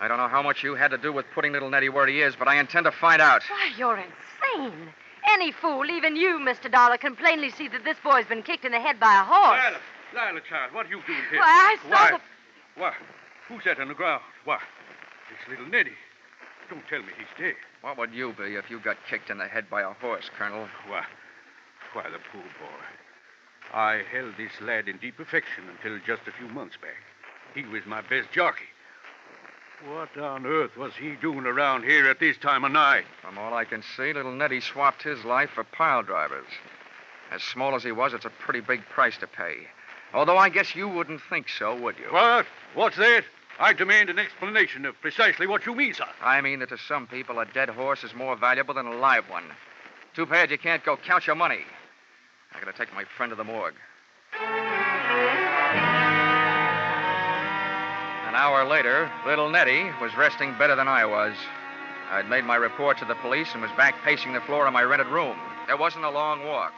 I 0.00 0.08
don't 0.08 0.16
know 0.16 0.28
how 0.28 0.42
much 0.42 0.64
you 0.64 0.74
had 0.74 0.90
to 0.92 0.98
do 0.98 1.12
with 1.12 1.26
putting 1.34 1.52
little 1.52 1.68
Nettie 1.68 1.90
where 1.90 2.06
he 2.06 2.22
is, 2.22 2.34
but 2.34 2.48
I 2.48 2.58
intend 2.58 2.84
to 2.86 2.90
find 2.90 3.20
out. 3.20 3.42
Why, 3.50 3.70
you're 3.76 3.98
insane. 3.98 4.88
Any 5.30 5.52
fool, 5.52 5.84
even 5.90 6.16
you, 6.16 6.38
Mr. 6.38 6.72
Dollar, 6.72 6.96
can 6.96 7.14
plainly 7.14 7.50
see 7.50 7.68
that 7.68 7.84
this 7.84 7.98
boy's 8.02 8.24
been 8.24 8.42
kicked 8.42 8.64
in 8.64 8.72
the 8.72 8.80
head 8.80 8.98
by 8.98 9.20
a 9.20 9.24
horse. 9.24 9.60
Lila, 10.14 10.26
Lila, 10.26 10.40
child, 10.48 10.72
what 10.72 10.86
are 10.86 10.88
you 10.88 11.02
doing 11.06 11.18
here? 11.30 11.40
Why, 11.40 11.76
I 11.76 11.82
saw 11.82 11.90
Why? 11.90 12.10
the... 12.12 12.80
Why? 12.80 12.94
Who's 13.48 13.64
that 13.64 13.78
on 13.78 13.88
the 13.88 13.94
ground? 13.94 14.22
Why? 14.46 14.58
It's 15.30 15.48
little 15.50 15.66
Nettie. 15.66 15.92
Don't 16.70 16.86
tell 16.88 17.00
me 17.00 17.12
he's 17.18 17.28
dead. 17.36 17.56
What 17.82 17.98
would 17.98 18.14
you 18.14 18.32
be 18.32 18.54
if 18.54 18.70
you 18.70 18.80
got 18.80 18.96
kicked 19.08 19.28
in 19.28 19.36
the 19.36 19.48
head 19.48 19.68
by 19.68 19.82
a 19.82 19.92
horse, 19.92 20.30
Colonel? 20.38 20.66
Why? 20.88 21.04
Why, 21.92 22.04
the 22.04 22.20
poor 22.32 22.42
boy. 22.42 23.74
I 23.74 24.02
held 24.10 24.38
this 24.38 24.52
lad 24.62 24.88
in 24.88 24.96
deep 24.96 25.20
affection 25.20 25.64
until 25.68 25.98
just 26.06 26.26
a 26.26 26.32
few 26.32 26.48
months 26.48 26.76
back. 26.80 26.96
He 27.54 27.64
was 27.68 27.84
my 27.86 28.00
best 28.00 28.32
jockey. 28.32 28.69
What 29.86 30.14
on 30.18 30.44
earth 30.44 30.76
was 30.76 30.92
he 30.94 31.12
doing 31.22 31.46
around 31.46 31.84
here 31.84 32.06
at 32.06 32.20
this 32.20 32.36
time 32.36 32.64
of 32.64 32.72
night? 32.72 33.06
From 33.22 33.38
all 33.38 33.54
I 33.54 33.64
can 33.64 33.82
see, 33.96 34.12
little 34.12 34.32
Nettie 34.32 34.60
swapped 34.60 35.02
his 35.02 35.24
life 35.24 35.50
for 35.50 35.64
pile 35.64 36.02
drivers. 36.02 36.46
As 37.30 37.42
small 37.42 37.74
as 37.74 37.82
he 37.82 37.92
was, 37.92 38.12
it's 38.12 38.26
a 38.26 38.30
pretty 38.30 38.60
big 38.60 38.84
price 38.90 39.16
to 39.18 39.26
pay. 39.26 39.68
Although 40.12 40.36
I 40.36 40.50
guess 40.50 40.74
you 40.74 40.86
wouldn't 40.86 41.22
think 41.30 41.48
so, 41.48 41.74
would 41.80 41.98
you? 41.98 42.12
What? 42.12 42.44
What's 42.74 42.98
that? 42.98 43.24
I 43.58 43.72
demand 43.72 44.10
an 44.10 44.18
explanation 44.18 44.84
of 44.84 45.00
precisely 45.00 45.46
what 45.46 45.64
you 45.64 45.74
mean, 45.74 45.94
sir. 45.94 46.04
I 46.20 46.42
mean 46.42 46.58
that 46.60 46.68
to 46.70 46.78
some 46.78 47.06
people, 47.06 47.38
a 47.38 47.46
dead 47.46 47.70
horse 47.70 48.04
is 48.04 48.14
more 48.14 48.36
valuable 48.36 48.74
than 48.74 48.86
a 48.86 48.96
live 48.96 49.30
one. 49.30 49.44
Too 50.14 50.26
bad 50.26 50.50
you 50.50 50.58
can't 50.58 50.84
go 50.84 50.96
count 50.96 51.26
your 51.26 51.36
money. 51.36 51.64
I 52.54 52.60
gotta 52.60 52.76
take 52.76 52.92
my 52.94 53.04
friend 53.04 53.30
to 53.30 53.36
the 53.36 53.44
morgue. 53.44 53.74
An 58.30 58.38
hour 58.38 58.62
later, 58.62 59.10
little 59.26 59.50
Nettie 59.50 59.90
was 60.00 60.14
resting 60.14 60.54
better 60.54 60.78
than 60.78 60.86
I 60.86 61.02
was. 61.02 61.34
I'd 62.14 62.30
made 62.30 62.46
my 62.46 62.54
report 62.54 62.94
to 63.02 63.04
the 63.04 63.18
police 63.18 63.50
and 63.54 63.60
was 63.60 63.74
back 63.74 63.98
pacing 64.06 64.38
the 64.38 64.46
floor 64.46 64.70
of 64.70 64.72
my 64.72 64.86
rented 64.86 65.10
room. 65.10 65.34
There 65.66 65.76
wasn't 65.76 66.06
a 66.06 66.14
long 66.14 66.46
walk. 66.46 66.70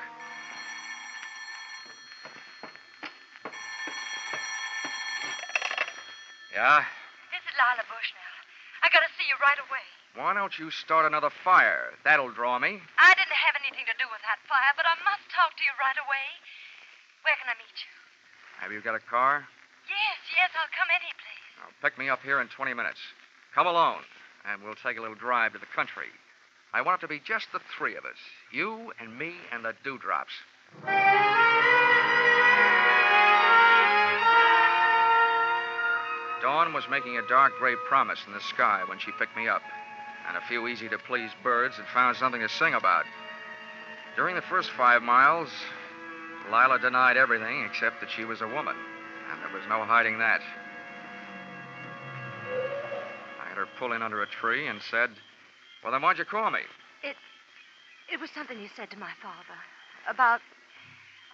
Yeah? 6.57 6.89
This 7.29 7.45
is 7.45 7.53
Lila 7.61 7.85
Bushnell. 7.85 8.37
I 8.81 8.89
gotta 8.89 9.13
see 9.21 9.29
you 9.29 9.37
right 9.37 9.61
away. 9.61 9.85
Why 10.17 10.33
don't 10.33 10.57
you 10.57 10.73
start 10.73 11.05
another 11.05 11.29
fire? 11.45 11.93
That'll 12.01 12.33
draw 12.33 12.57
me. 12.57 12.81
I 12.97 13.13
didn't 13.13 13.37
have 13.45 13.61
anything 13.61 13.85
to 13.93 13.97
do 14.01 14.09
with 14.09 14.25
that 14.25 14.41
fire, 14.49 14.73
but 14.73 14.89
I 14.89 14.97
must 15.05 15.29
talk 15.29 15.53
to 15.61 15.63
you 15.69 15.77
right 15.77 16.01
away. 16.01 16.27
Where 17.29 17.37
can 17.37 17.53
I 17.53 17.61
meet 17.61 17.77
you? 17.77 17.93
Have 18.65 18.73
you 18.73 18.81
got 18.81 18.97
a 18.97 19.05
car? 19.05 19.45
Yes, 19.85 20.19
yes, 20.33 20.49
I'll 20.57 20.73
come 20.73 20.89
any 20.89 21.13
place. 21.21 21.32
Now, 21.59 21.69
pick 21.83 21.99
me 21.99 22.09
up 22.09 22.21
here 22.23 22.41
in 22.41 22.49
20 22.49 22.75
minutes. 22.75 22.99
Come 23.55 23.67
alone, 23.67 24.03
and 24.45 24.63
we'll 24.63 24.75
take 24.75 24.99
a 24.99 25.01
little 25.01 25.17
drive 25.17 25.53
to 25.53 25.59
the 25.59 25.67
country. 25.75 26.09
I 26.73 26.81
want 26.83 27.01
it 27.01 27.03
to 27.03 27.09
be 27.09 27.21
just 27.25 27.49
the 27.53 27.61
three 27.77 27.97
of 27.97 28.05
us 28.05 28.17
you 28.51 28.93
and 28.99 29.19
me 29.19 29.35
and 29.53 29.65
the 29.65 29.75
dewdrops. 29.85 30.33
Dawn 36.41 36.73
was 36.73 36.85
making 36.91 37.19
a 37.19 37.29
dark 37.29 37.53
gray 37.59 37.77
promise 37.87 38.19
in 38.27 38.33
the 38.33 38.41
sky 38.41 38.83
when 38.87 38.99
she 38.99 39.13
picked 39.19 39.37
me 39.37 39.49
up, 39.49 39.63
and 40.27 40.37
a 40.37 40.47
few 40.49 40.67
easy 40.67 40.89
to 40.89 40.99
please 40.99 41.31
birds 41.43 41.77
had 41.77 41.87
found 41.95 42.17
something 42.17 42.41
to 42.41 42.49
sing 42.49 42.75
about. 42.75 43.05
During 44.17 44.35
the 44.35 44.43
first 44.43 44.71
five 44.71 45.03
miles, 45.03 45.49
Lila 46.51 46.79
denied 46.81 47.17
everything 47.17 47.65
except 47.65 48.01
that 48.01 48.11
she 48.11 48.25
was 48.25 48.41
a 48.41 48.49
woman, 48.49 48.75
and 49.31 49.41
there 49.41 49.57
was 49.57 49.69
no 49.69 49.85
hiding 49.85 50.19
that. 50.19 50.41
I 53.53 53.55
had 53.55 53.67
her 53.67 53.69
pull 53.79 53.93
in 53.93 54.01
under 54.01 54.23
a 54.23 54.27
tree 54.27 54.67
and 54.67 54.81
said, 54.91 55.11
Well, 55.83 55.93
then 55.93 56.01
why'd 56.01 56.17
you 56.17 56.25
call 56.25 56.51
me? 56.51 56.61
It, 57.03 57.17
It 58.11 58.19
was 58.19 58.31
something 58.31 58.59
you 58.59 58.69
said 58.75 58.91
to 58.93 58.99
my 58.99 59.11
father 59.21 59.59
about 60.09 60.41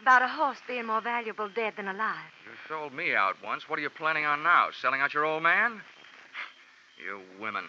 about 0.03 0.23
a 0.23 0.29
horse 0.29 0.59
being 0.67 0.87
more 0.87 1.01
valuable 1.01 1.49
dead 1.49 1.75
than 1.77 1.87
alive. 1.87 2.31
You 2.45 2.53
sold 2.69 2.93
me 2.93 3.15
out 3.15 3.37
once. 3.45 3.69
What 3.69 3.79
are 3.79 3.83
you 3.83 3.91
planning 3.91 4.25
on 4.25 4.43
now? 4.43 4.69
Selling 4.81 5.01
out 5.01 5.15
your 5.15 5.25
old 5.25 5.43
man? 5.45 5.81
You 7.05 7.21
women. 7.41 7.65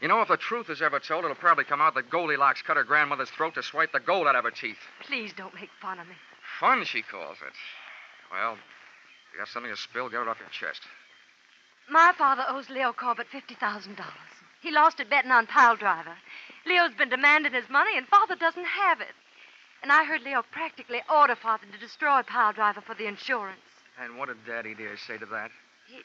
You 0.00 0.06
know, 0.06 0.20
if 0.20 0.28
the 0.28 0.36
truth 0.36 0.70
is 0.70 0.80
ever 0.82 1.00
told, 1.00 1.24
it'll 1.24 1.36
probably 1.36 1.64
come 1.64 1.80
out 1.80 1.94
that 1.94 2.10
Goldilocks 2.10 2.62
cut 2.62 2.76
her 2.76 2.84
grandmother's 2.84 3.30
throat 3.30 3.54
to 3.54 3.62
swipe 3.64 3.92
the 3.92 4.00
gold 4.00 4.26
out 4.28 4.36
of 4.36 4.44
her 4.44 4.50
teeth. 4.52 4.78
Please 5.02 5.32
don't 5.36 5.54
make 5.54 5.70
fun 5.80 5.98
of 5.98 6.06
me. 6.06 6.14
Fun, 6.60 6.84
she 6.84 7.02
calls 7.02 7.38
it. 7.44 7.54
Well, 8.30 8.52
if 8.54 8.58
you 9.32 9.38
got 9.38 9.48
something 9.48 9.72
to 9.72 9.76
spill, 9.76 10.08
get 10.08 10.22
it 10.22 10.28
off 10.28 10.38
your 10.38 10.50
chest. 10.50 10.82
My 11.90 12.12
father 12.16 12.44
owes 12.48 12.68
Leo 12.68 12.92
Corbett 12.92 13.28
$50,000. 13.32 13.96
He 14.60 14.70
lost 14.70 15.00
it 15.00 15.08
betting 15.08 15.30
on 15.30 15.46
Pile 15.46 15.76
Driver. 15.76 16.16
Leo's 16.66 16.92
been 16.98 17.08
demanding 17.08 17.52
his 17.52 17.68
money, 17.70 17.96
and 17.96 18.06
Father 18.06 18.36
doesn't 18.36 18.66
have 18.66 19.00
it. 19.00 19.14
And 19.82 19.92
I 19.92 20.04
heard 20.04 20.22
Leo 20.22 20.42
practically 20.50 21.00
order 21.10 21.36
Father 21.36 21.64
to 21.72 21.78
destroy 21.78 22.22
Pile 22.22 22.52
Driver 22.52 22.80
for 22.80 22.94
the 22.94 23.06
insurance. 23.06 23.60
And 24.02 24.18
what 24.18 24.28
did 24.28 24.44
Daddy 24.46 24.74
dear 24.74 24.96
say 25.06 25.16
to 25.18 25.26
that? 25.26 25.50
He 25.88 26.02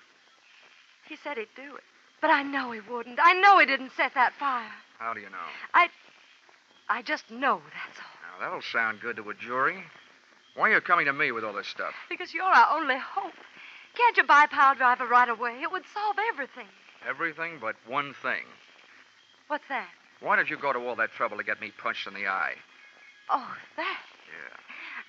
He 1.10 1.18
said 1.22 1.38
he'd 1.38 1.48
do 1.56 1.76
it. 1.76 1.84
But 2.22 2.30
I 2.30 2.44
know 2.44 2.72
he 2.72 2.80
wouldn't. 2.80 3.20
I 3.22 3.34
know 3.34 3.60
he 3.60 3.66
didn't 3.66 3.92
set 3.98 4.14
that 4.14 4.34
fire. 4.40 4.72
How 5.00 5.14
do 5.14 5.20
you 5.20 5.30
know? 5.30 5.50
I. 5.74 5.90
I 6.90 7.02
just 7.02 7.30
know, 7.32 7.62
that's 7.74 8.00
all. 8.00 8.40
Now, 8.40 8.46
that'll 8.46 8.62
sound 8.62 9.00
good 9.02 9.16
to 9.16 9.30
a 9.30 9.34
jury. 9.34 9.84
Why 10.56 10.70
are 10.70 10.76
you 10.76 10.82
coming 10.82 11.06
to 11.06 11.14
me 11.14 11.32
with 11.32 11.44
all 11.44 11.54
this 11.54 11.68
stuff? 11.68 11.94
Because 12.10 12.34
you're 12.34 12.44
our 12.44 12.78
only 12.78 12.98
hope. 12.98 13.34
Can't 13.96 14.18
you 14.18 14.24
buy 14.24 14.48
Pile 14.48 14.76
Driver 14.76 15.06
right 15.06 15.30
away? 15.30 15.60
It 15.62 15.72
would 15.72 15.84
solve 15.94 16.16
everything. 16.32 16.68
Everything 17.08 17.58
but 17.60 17.76
one 17.88 18.14
thing. 18.22 18.44
What's 19.48 19.68
that? 19.70 19.88
Why 20.20 20.36
did 20.36 20.50
you 20.50 20.58
go 20.58 20.74
to 20.74 20.80
all 20.80 20.96
that 20.96 21.12
trouble 21.12 21.38
to 21.38 21.44
get 21.44 21.62
me 21.62 21.72
punched 21.78 22.08
in 22.08 22.14
the 22.14 22.28
eye? 22.28 22.54
Oh, 23.30 23.52
that. 23.78 24.00
Yeah. 24.28 24.58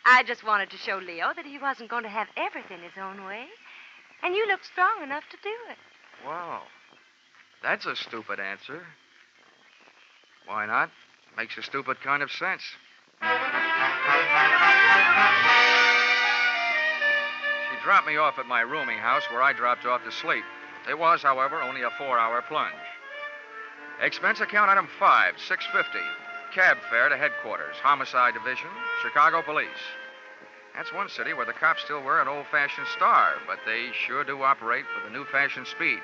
I 0.05 0.23
just 0.25 0.45
wanted 0.45 0.71
to 0.71 0.77
show 0.77 0.99
Leo 0.99 1.33
that 1.35 1.47
he 1.47 1.59
wasn't 1.59 1.89
going 1.89 2.03
to 2.03 2.09
have 2.09 2.29
everything 2.37 2.81
his 2.81 3.01
own 3.01 3.25
way. 3.25 3.47
And 4.23 4.35
you 4.35 4.47
look 4.47 4.65
strong 4.65 5.03
enough 5.03 5.25
to 5.31 5.37
do 5.43 5.55
it. 5.71 5.79
Wow. 6.27 6.63
That's 7.63 7.87
a 7.87 7.97
stupid 7.97 8.41
answer. 8.41 8.83
Why 10.47 10.67
not? 10.67 10.91
Makes 11.37 11.57
a 11.59 11.63
stupid 11.63 12.01
kind 12.03 12.23
of 12.23 12.31
sense. 12.31 12.63
Dropped 17.85 18.07
me 18.07 18.17
off 18.17 18.39
at 18.39 18.47
my 18.47 18.63
rooming 18.63 18.97
house 18.97 19.25
where 19.31 19.43
I 19.43 19.53
dropped 19.53 19.85
off 19.85 20.03
to 20.05 20.11
sleep. 20.11 20.45
It 20.89 20.99
was, 20.99 21.23
however, 21.23 21.61
only 21.61 21.83
a 21.83 21.91
four 21.99 22.19
hour 22.19 22.41
plunge. 22.41 22.73
Expense 24.01 24.41
account 24.41 24.71
item 24.71 24.89
five, 24.99 25.35
six 25.39 25.67
fifty. 25.67 26.01
Cab 26.55 26.79
fare 26.89 27.11
to 27.11 27.17
headquarters, 27.17 27.77
Homicide 27.83 28.33
Division, 28.33 28.71
Chicago 29.03 29.43
Police. 29.43 29.69
That's 30.75 30.95
one 30.95 31.11
city 31.11 31.35
where 31.35 31.45
the 31.45 31.53
cops 31.53 31.83
still 31.83 32.03
wear 32.03 32.23
an 32.23 32.29
old 32.29 32.47
fashioned 32.51 32.87
star, 32.97 33.35
but 33.47 33.59
they 33.67 33.91
sure 34.07 34.25
do 34.25 34.43
operate 34.43 34.87
with 34.97 35.11
a 35.11 35.15
new 35.15 35.27
fashioned 35.27 35.67
speed. 35.67 36.01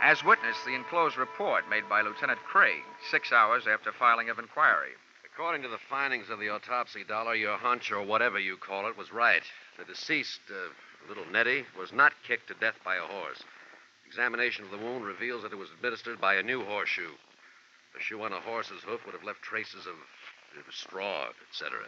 As 0.00 0.24
witness 0.24 0.56
the 0.64 0.74
enclosed 0.74 1.18
report 1.18 1.68
made 1.68 1.88
by 1.90 2.00
Lieutenant 2.00 2.40
Craig, 2.44 2.82
six 3.10 3.32
hours 3.32 3.66
after 3.66 3.92
filing 3.92 4.30
of 4.30 4.38
inquiry. 4.38 4.92
According 5.26 5.62
to 5.62 5.68
the 5.68 5.78
findings 5.90 6.30
of 6.30 6.40
the 6.40 6.48
autopsy, 6.48 7.04
Dollar, 7.04 7.34
your 7.34 7.58
hunch, 7.58 7.92
or 7.92 8.02
whatever 8.02 8.38
you 8.38 8.56
call 8.56 8.88
it, 8.88 8.96
was 8.96 9.12
right. 9.12 9.42
The 9.76 9.84
deceased, 9.84 10.40
uh, 10.50 10.70
little 11.08 11.26
Nettie, 11.30 11.66
was 11.76 11.92
not 11.92 12.12
kicked 12.26 12.48
to 12.48 12.54
death 12.54 12.76
by 12.84 12.96
a 12.96 13.02
horse. 13.02 13.42
Examination 14.06 14.64
of 14.64 14.70
the 14.70 14.78
wound 14.78 15.04
reveals 15.04 15.42
that 15.42 15.52
it 15.52 15.58
was 15.58 15.70
administered 15.70 16.20
by 16.20 16.34
a 16.34 16.42
new 16.42 16.64
horseshoe. 16.64 17.12
A 17.96 18.00
shoe 18.00 18.22
on 18.22 18.32
a 18.32 18.40
horse's 18.40 18.82
hoof 18.82 19.04
would 19.04 19.14
have 19.14 19.24
left 19.24 19.42
traces 19.42 19.86
of, 19.86 19.94
of 19.94 20.74
straw, 20.74 21.28
etc. 21.50 21.80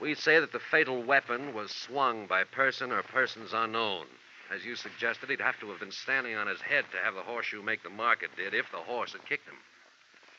We 0.00 0.14
say 0.14 0.40
that 0.40 0.52
the 0.52 0.60
fatal 0.60 1.02
weapon 1.02 1.54
was 1.54 1.70
swung 1.70 2.26
by 2.26 2.44
person 2.44 2.92
or 2.92 3.02
persons 3.02 3.52
unknown. 3.52 4.06
As 4.50 4.64
you 4.64 4.76
suggested, 4.76 5.28
he'd 5.28 5.40
have 5.40 5.58
to 5.60 5.70
have 5.70 5.80
been 5.80 5.92
standing 5.92 6.34
on 6.34 6.46
his 6.46 6.60
head 6.60 6.84
to 6.92 6.98
have 6.98 7.14
the 7.14 7.22
horseshoe 7.22 7.62
make 7.62 7.82
the 7.82 7.90
mark 7.90 8.22
it 8.22 8.34
did 8.36 8.54
if 8.54 8.70
the 8.70 8.78
horse 8.78 9.12
had 9.12 9.26
kicked 9.26 9.48
him. 9.48 9.58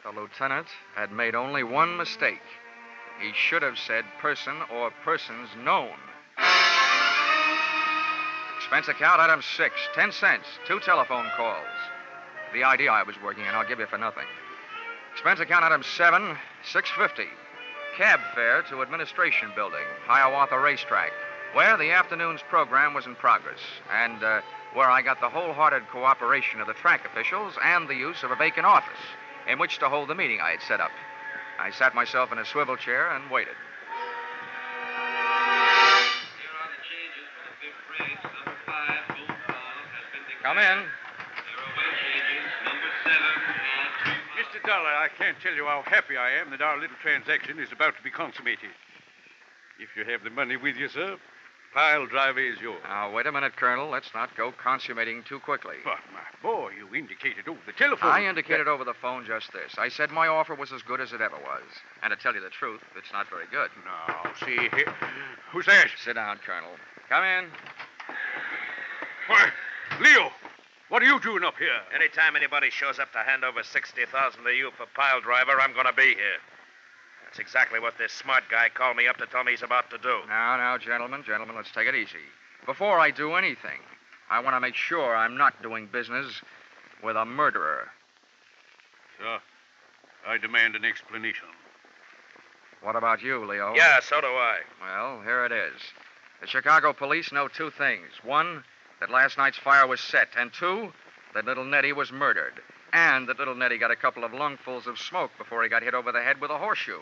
The 0.03 0.11
lieutenant 0.11 0.67
had 0.95 1.11
made 1.11 1.35
only 1.35 1.63
one 1.63 1.97
mistake. 1.97 2.41
He 3.19 3.33
should 3.33 3.61
have 3.61 3.77
said 3.77 4.05
person 4.19 4.61
or 4.71 4.91
persons 4.91 5.49
known. 5.57 5.99
Expense 8.69 8.87
account 8.87 9.19
item 9.19 9.41
six, 9.57 9.73
ten 9.95 10.11
cents, 10.11 10.45
two 10.67 10.79
telephone 10.81 11.25
calls. 11.35 11.65
The 12.53 12.63
idea 12.63 12.91
I 12.91 13.01
was 13.01 13.15
working 13.23 13.43
in, 13.43 13.55
I'll 13.55 13.67
give 13.67 13.79
you 13.79 13.87
for 13.87 13.97
nothing. 13.97 14.27
Expense 15.11 15.39
account 15.39 15.65
item 15.65 15.81
seven, 15.81 16.37
six 16.63 16.87
fifty. 16.91 17.25
Cab 17.97 18.19
fare 18.35 18.61
to 18.69 18.83
Administration 18.83 19.49
Building, 19.55 19.87
Hiawatha 20.05 20.59
Racetrack, 20.59 21.09
where 21.53 21.77
the 21.77 21.89
afternoon's 21.89 22.41
program 22.43 22.93
was 22.93 23.07
in 23.07 23.15
progress, 23.15 23.57
and 23.91 24.23
uh, 24.23 24.41
where 24.75 24.91
I 24.91 25.01
got 25.01 25.19
the 25.19 25.29
wholehearted 25.29 25.87
cooperation 25.87 26.61
of 26.61 26.67
the 26.67 26.73
track 26.73 27.07
officials 27.07 27.55
and 27.63 27.89
the 27.89 27.95
use 27.95 28.21
of 28.21 28.29
a 28.29 28.35
vacant 28.35 28.67
office 28.67 29.01
in 29.49 29.57
which 29.57 29.79
to 29.79 29.89
hold 29.89 30.09
the 30.09 30.15
meeting 30.15 30.41
I 30.41 30.51
had 30.51 30.61
set 30.61 30.79
up. 30.79 30.91
I 31.57 31.71
sat 31.71 31.95
myself 31.95 32.31
in 32.31 32.37
a 32.37 32.45
swivel 32.45 32.77
chair 32.77 33.09
and 33.15 33.31
waited. 33.31 33.55
Come 40.49 40.57
in. 40.57 40.79
Mr. 44.33 44.65
Dollar, 44.65 44.89
I 44.89 45.07
can't 45.15 45.37
tell 45.43 45.53
you 45.53 45.65
how 45.65 45.83
happy 45.85 46.17
I 46.17 46.41
am 46.41 46.49
that 46.49 46.59
our 46.59 46.79
little 46.79 46.95
transaction 47.03 47.59
is 47.59 47.71
about 47.71 47.95
to 47.97 48.01
be 48.01 48.09
consummated. 48.09 48.71
If 49.79 49.89
you 49.95 50.11
have 50.11 50.23
the 50.23 50.31
money 50.31 50.57
with 50.57 50.75
you, 50.75 50.89
sir, 50.89 51.17
pile 51.71 52.07
driver 52.07 52.39
is 52.39 52.59
yours. 52.59 52.81
Now, 52.83 53.11
wait 53.11 53.27
a 53.27 53.31
minute, 53.31 53.57
Colonel. 53.57 53.91
Let's 53.91 54.09
not 54.15 54.35
go 54.35 54.51
consummating 54.51 55.21
too 55.21 55.37
quickly. 55.37 55.75
But, 55.83 55.99
my 56.11 56.25
boy, 56.41 56.71
you 56.79 56.95
indicated 56.95 57.47
over 57.47 57.59
the 57.67 57.73
telephone. 57.73 58.09
I 58.09 58.25
indicated 58.25 58.67
over 58.67 58.83
the 58.83 58.95
phone 58.95 59.27
just 59.27 59.53
this. 59.53 59.75
I 59.77 59.89
said 59.89 60.09
my 60.09 60.25
offer 60.25 60.55
was 60.55 60.73
as 60.73 60.81
good 60.81 60.99
as 60.99 61.13
it 61.13 61.21
ever 61.21 61.37
was. 61.37 61.61
And 62.01 62.09
to 62.09 62.17
tell 62.17 62.33
you 62.33 62.41
the 62.41 62.49
truth, 62.49 62.81
it's 62.97 63.13
not 63.13 63.29
very 63.29 63.45
good. 63.51 63.69
Now, 63.85 64.33
see 64.43 64.67
here. 64.75 64.95
Who's 65.51 65.67
that? 65.67 65.89
Sit 66.03 66.15
down, 66.15 66.39
Colonel. 66.43 66.71
Come 67.07 67.23
in. 67.23 67.45
Why, 69.27 69.51
Leo, 69.99 70.31
what 70.87 71.03
are 71.03 71.05
you 71.05 71.19
doing 71.19 71.43
up 71.43 71.57
here? 71.57 71.79
Anytime 71.93 72.35
anybody 72.35 72.69
shows 72.69 72.99
up 72.99 73.11
to 73.11 73.19
hand 73.19 73.43
over 73.43 73.63
60000 73.63 74.43
to 74.43 74.49
you 74.51 74.71
for 74.77 74.85
pile 74.95 75.19
driver, 75.19 75.59
I'm 75.59 75.73
going 75.73 75.85
to 75.85 75.93
be 75.93 76.15
here. 76.15 76.39
That's 77.25 77.39
exactly 77.39 77.79
what 77.79 77.97
this 77.97 78.13
smart 78.13 78.43
guy 78.49 78.69
called 78.69 78.95
me 78.97 79.07
up 79.07 79.17
to 79.17 79.25
tell 79.27 79.43
me 79.43 79.51
he's 79.51 79.61
about 79.61 79.89
to 79.91 79.97
do. 79.97 80.19
Now, 80.27 80.57
now, 80.57 80.77
gentlemen, 80.77 81.23
gentlemen, 81.23 81.55
let's 81.55 81.71
take 81.71 81.87
it 81.87 81.95
easy. 81.95 82.25
Before 82.65 82.97
I 82.97 83.11
do 83.11 83.33
anything, 83.33 83.79
I 84.29 84.39
want 84.39 84.55
to 84.55 84.59
make 84.59 84.75
sure 84.75 85.15
I'm 85.15 85.37
not 85.37 85.61
doing 85.61 85.87
business 85.91 86.41
with 87.03 87.15
a 87.15 87.25
murderer. 87.25 87.89
Sir, 89.19 89.39
I 90.25 90.37
demand 90.37 90.75
an 90.75 90.85
explanation. 90.85 91.47
What 92.81 92.95
about 92.95 93.21
you, 93.21 93.45
Leo? 93.45 93.73
Yeah, 93.75 93.99
so 94.01 94.21
do 94.21 94.27
I. 94.27 94.59
Well, 94.81 95.21
here 95.23 95.45
it 95.45 95.51
is. 95.51 95.81
The 96.39 96.47
Chicago 96.47 96.93
police 96.93 97.33
know 97.33 97.49
two 97.49 97.69
things. 97.69 98.07
One, 98.23 98.63
that 98.99 99.09
last 99.09 99.37
night's 99.37 99.57
fire 99.57 99.87
was 99.87 99.99
set, 99.99 100.29
and 100.37 100.51
two, 100.53 100.91
that 101.33 101.45
little 101.45 101.65
Nettie 101.65 101.93
was 101.93 102.11
murdered. 102.11 102.61
And 102.91 103.29
that 103.29 103.37
little 103.37 103.55
Nettie 103.55 103.77
got 103.77 103.91
a 103.91 103.95
couple 103.95 104.23
of 104.23 104.31
lungfuls 104.31 104.87
of 104.87 104.97
smoke 104.97 105.31
before 105.37 105.63
he 105.63 105.69
got 105.69 105.83
hit 105.83 105.93
over 105.93 106.11
the 106.11 106.23
head 106.23 106.41
with 106.41 106.51
a 106.51 106.57
horseshoe. 106.57 107.01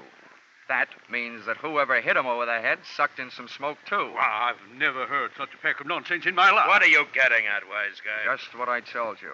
That 0.68 0.90
means 1.10 1.46
that 1.46 1.58
whoever 1.58 2.02
hit 2.02 2.18
him 2.18 2.26
over 2.26 2.46
the 2.46 2.60
head 2.60 2.80
sucked 2.96 3.20
in 3.20 3.32
some 3.32 3.48
smoke, 3.48 3.78
too. 3.88 4.12
Well, 4.14 4.20
I've 4.20 4.60
never 4.78 5.06
heard 5.06 5.32
such 5.38 5.54
a 5.54 5.58
pack 5.58 5.80
of 5.80 5.88
nonsense 5.88 6.26
in 6.26 6.36
my 6.36 6.52
life. 6.52 6.68
What 6.68 6.82
are 6.82 6.88
you 6.88 7.06
getting 7.14 7.48
at, 7.48 7.68
wise 7.70 8.02
guy? 8.04 8.36
Just 8.36 8.58
what 8.58 8.68
I 8.68 8.82
told 8.82 9.22
you. 9.22 9.32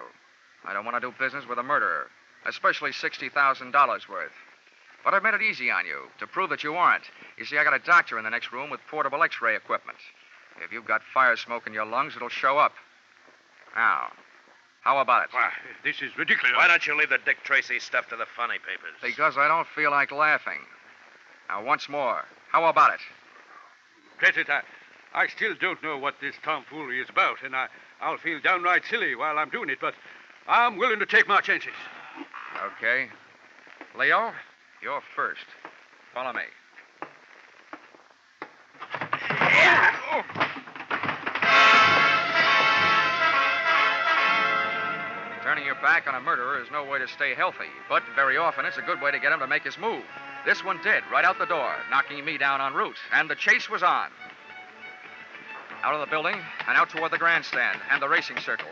I 0.64 0.72
don't 0.72 0.84
want 0.84 0.96
to 0.96 1.00
do 1.00 1.12
business 1.18 1.44
with 1.48 1.58
a 1.58 1.62
murderer, 1.62 2.06
especially 2.46 2.92
$60,000 2.92 4.08
worth. 4.08 4.30
But 5.04 5.12
I've 5.12 5.22
made 5.22 5.34
it 5.34 5.42
easy 5.42 5.70
on 5.70 5.84
you 5.84 6.08
to 6.18 6.26
prove 6.26 6.50
that 6.50 6.62
you 6.62 6.74
aren't. 6.74 7.04
You 7.36 7.44
see, 7.44 7.58
I 7.58 7.64
got 7.64 7.74
a 7.74 7.84
doctor 7.84 8.16
in 8.16 8.24
the 8.24 8.30
next 8.30 8.52
room 8.52 8.70
with 8.70 8.80
portable 8.88 9.22
x 9.22 9.42
ray 9.42 9.56
equipment. 9.56 9.98
If 10.62 10.72
you've 10.72 10.84
got 10.84 11.02
fire 11.02 11.36
smoke 11.36 11.66
in 11.66 11.72
your 11.72 11.86
lungs, 11.86 12.14
it'll 12.16 12.28
show 12.28 12.58
up. 12.58 12.72
Now, 13.74 14.12
how 14.82 14.98
about 14.98 15.24
it? 15.24 15.28
Why, 15.32 15.50
this 15.82 16.02
is 16.02 16.16
ridiculous. 16.16 16.56
Why 16.56 16.68
don't 16.68 16.86
you 16.86 16.96
leave 16.96 17.10
the 17.10 17.18
Dick 17.24 17.38
Tracy 17.42 17.80
stuff 17.80 18.08
to 18.08 18.16
the 18.16 18.26
funny 18.36 18.58
papers? 18.58 18.94
Because 19.02 19.36
I 19.36 19.48
don't 19.48 19.66
feel 19.66 19.90
like 19.90 20.12
laughing. 20.12 20.60
Now, 21.48 21.64
once 21.64 21.88
more, 21.88 22.24
how 22.52 22.64
about 22.66 22.94
it? 22.94 23.00
Get 24.20 24.36
it? 24.36 24.48
I, 24.48 24.62
I 25.14 25.26
still 25.28 25.54
don't 25.60 25.82
know 25.82 25.98
what 25.98 26.16
this 26.20 26.34
tomfoolery 26.42 27.00
is 27.00 27.08
about, 27.08 27.42
and 27.42 27.56
I, 27.56 27.68
I'll 28.00 28.18
feel 28.18 28.40
downright 28.40 28.82
silly 28.88 29.14
while 29.14 29.38
I'm 29.38 29.50
doing 29.50 29.70
it, 29.70 29.78
but 29.80 29.94
I'm 30.46 30.76
willing 30.76 30.98
to 31.00 31.06
take 31.06 31.26
my 31.26 31.40
chances. 31.40 31.72
Okay. 32.78 33.08
Leo, 33.98 34.32
you're 34.82 35.02
first. 35.14 35.46
Follow 36.12 36.32
me. 36.32 36.42
Turning 40.04 40.43
your 45.74 45.82
back 45.82 46.06
on 46.06 46.14
a 46.14 46.20
murderer 46.20 46.60
is 46.60 46.68
no 46.70 46.84
way 46.84 46.98
to 46.98 47.08
stay 47.08 47.34
healthy, 47.34 47.70
but 47.88 48.02
very 48.14 48.36
often 48.36 48.64
it's 48.64 48.76
a 48.76 48.82
good 48.82 49.00
way 49.00 49.10
to 49.10 49.18
get 49.18 49.32
him 49.32 49.40
to 49.40 49.46
make 49.46 49.62
his 49.62 49.78
move. 49.78 50.02
This 50.46 50.62
one 50.64 50.78
did, 50.82 51.02
right 51.10 51.24
out 51.24 51.38
the 51.38 51.46
door, 51.46 51.74
knocking 51.90 52.24
me 52.24 52.38
down 52.38 52.60
en 52.60 52.74
route, 52.74 52.98
and 53.12 53.30
the 53.30 53.34
chase 53.34 53.70
was 53.70 53.82
on. 53.82 54.08
Out 55.82 55.94
of 55.94 56.00
the 56.00 56.06
building 56.06 56.36
and 56.68 56.76
out 56.76 56.90
toward 56.90 57.12
the 57.12 57.18
grandstand 57.18 57.78
and 57.90 58.00
the 58.00 58.08
racing 58.08 58.38
circle. 58.38 58.68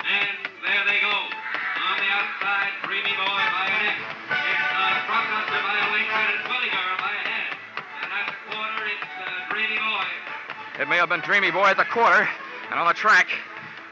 And 0.00 0.38
there 0.64 0.84
they 0.86 1.00
go. 1.00 1.12
On 1.12 1.96
the 1.98 2.08
outside, 2.12 2.72
Dreamy 2.84 3.12
Boy 3.16 3.42
by 3.52 3.66
a 3.66 3.84
neck. 3.84 3.98
It's 4.30 4.72
uh, 4.72 5.08
Brockbuster 5.08 5.60
by 5.62 5.76
a 5.76 5.88
length, 5.92 6.12
and 6.12 6.28
it's 6.38 6.48
by 6.48 7.12
a 7.12 7.22
head. 7.28 7.50
And 7.76 8.10
at 8.12 8.26
the 8.28 8.38
corner, 8.52 8.80
it's 8.88 9.12
uh, 9.16 9.52
Dreamy 9.52 9.78
Boy. 9.78 10.82
It 10.82 10.88
may 10.88 10.96
have 10.96 11.08
been 11.08 11.20
Dreamy 11.20 11.50
Boy 11.50 11.66
at 11.66 11.76
the 11.76 11.84
quarter, 11.84 12.28
and 12.70 12.78
on 12.80 12.86
the 12.86 12.94
track, 12.94 13.28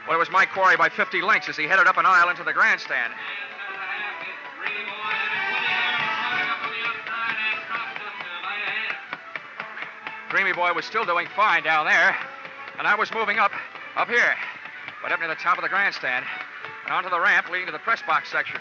well, 0.07 0.15
it 0.15 0.19
was 0.19 0.31
my 0.31 0.45
quarry 0.45 0.77
by 0.77 0.89
50 0.89 1.21
lengths 1.21 1.49
as 1.49 1.57
he 1.57 1.65
headed 1.65 1.87
up 1.87 1.97
an 1.97 2.05
aisle 2.05 2.29
into 2.29 2.43
the 2.43 2.53
grandstand. 2.53 3.13
Dreamy 10.29 10.53
Boy 10.53 10.71
was 10.73 10.85
still 10.85 11.03
doing 11.03 11.27
fine 11.35 11.61
down 11.61 11.85
there, 11.85 12.15
and 12.79 12.87
I 12.87 12.95
was 12.95 13.13
moving 13.13 13.37
up, 13.37 13.51
up 13.97 14.07
here, 14.07 14.33
but 15.03 15.11
up 15.11 15.19
near 15.19 15.27
the 15.27 15.35
top 15.35 15.57
of 15.57 15.61
the 15.61 15.69
grandstand, 15.69 16.25
and 16.85 16.93
onto 16.93 17.09
the 17.09 17.19
ramp 17.19 17.49
leading 17.49 17.65
to 17.65 17.73
the 17.73 17.79
press 17.79 18.01
box 18.07 18.31
section. 18.31 18.59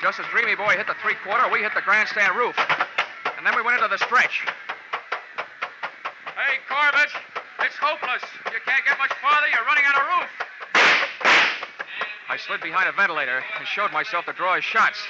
Just 0.00 0.20
as 0.20 0.26
Dreamy 0.30 0.54
Boy 0.54 0.76
hit 0.76 0.86
the 0.86 0.94
three 1.02 1.16
quarter, 1.26 1.50
we 1.50 1.58
hit 1.58 1.74
the 1.74 1.82
grandstand 1.82 2.36
roof. 2.36 2.54
And 3.36 3.44
then 3.44 3.54
we 3.56 3.62
went 3.62 3.82
into 3.82 3.88
the 3.90 3.98
stretch. 3.98 4.46
Hey, 6.38 6.62
Corbett, 6.70 7.10
it's 7.66 7.74
hopeless. 7.76 8.22
You 8.46 8.60
can't 8.64 8.84
get 8.86 8.98
much 8.98 9.12
farther. 9.18 9.48
You're 9.50 9.66
running 9.66 9.84
out 9.86 9.98
of 9.98 10.06
roof. 10.06 10.30
I 12.30 12.36
slid 12.36 12.60
behind 12.60 12.88
a 12.88 12.92
ventilator 12.92 13.42
and 13.58 13.66
showed 13.66 13.90
myself 13.92 14.24
to 14.26 14.32
draw 14.32 14.54
his 14.54 14.64
shots. 14.64 15.02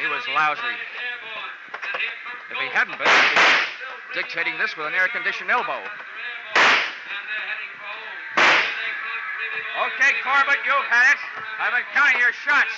He 0.00 0.06
was 0.06 0.22
lousy. 0.34 0.62
If 2.50 2.56
he 2.56 2.68
hadn't 2.72 2.96
been, 2.96 3.06
I'd 3.06 4.14
be 4.14 4.20
dictating 4.20 4.56
this 4.58 4.76
with 4.76 4.86
an 4.86 4.94
air 4.94 5.08
conditioned 5.08 5.50
elbow. 5.50 5.82
Okay, 9.80 10.12
Corbett, 10.22 10.60
you've 10.66 10.90
had 10.92 11.14
it. 11.14 11.20
I've 11.58 11.72
been 11.72 11.88
counting 11.94 12.20
your 12.20 12.34
shots. 12.44 12.68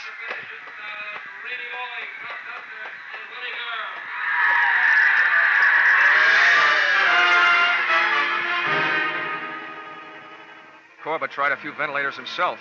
Corbett 11.02 11.32
tried 11.32 11.50
a 11.50 11.56
few 11.56 11.72
ventilators 11.72 12.14
himself. 12.14 12.60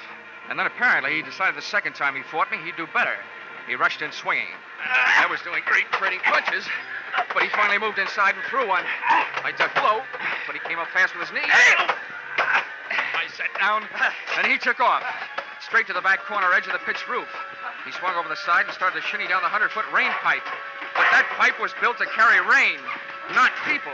And 0.49 0.58
then 0.58 0.65
apparently 0.65 1.13
he 1.13 1.21
decided 1.21 1.56
the 1.56 1.62
second 1.62 1.93
time 1.93 2.15
he 2.15 2.23
fought 2.23 2.49
me, 2.49 2.58
he'd 2.65 2.75
do 2.75 2.88
better. 2.95 3.17
He 3.67 3.75
rushed 3.75 4.01
in 4.01 4.12
swinging. 4.12 4.49
I 4.84 5.27
was 5.30 5.39
doing 5.41 5.62
great 5.67 5.86
trading 5.91 6.19
punches, 6.23 6.65
but 7.32 7.43
he 7.43 7.49
finally 7.49 7.77
moved 7.77 7.99
inside 7.99 8.34
and 8.34 8.43
threw 8.49 8.67
one. 8.67 8.86
I 9.08 9.54
ducked 9.56 9.77
low, 9.77 10.01
but 10.47 10.56
he 10.56 10.62
came 10.67 10.80
up 10.80 10.88
fast 10.88 11.13
with 11.13 11.30
his 11.30 11.36
knee. 11.38 11.45
Down, 13.60 13.84
and 14.38 14.47
he 14.47 14.58
took 14.58 14.80
off, 14.80 15.04
straight 15.62 15.88
to 15.88 15.93
the 15.93 16.01
back 16.01 16.25
corner 16.25 16.54
edge 16.54 16.67
of 16.67 16.73
the 16.73 16.80
pitched 16.80 17.08
roof. 17.08 17.27
He 17.86 17.91
swung 17.91 18.15
over 18.15 18.30
the 18.30 18.36
side 18.36 18.65
and 18.65 18.73
started 18.73 19.01
to 19.01 19.08
shinny 19.08 19.27
down 19.27 19.41
the 19.41 19.49
100 19.49 19.71
foot 19.71 19.86
rain 19.93 20.12
pipe. 20.21 20.43
But 20.95 21.06
that 21.12 21.25
pipe 21.38 21.60
was 21.60 21.73
built 21.82 21.97
to 21.97 22.06
carry 22.06 22.39
rain, 22.41 22.80
not 23.34 23.51
people. 23.65 23.93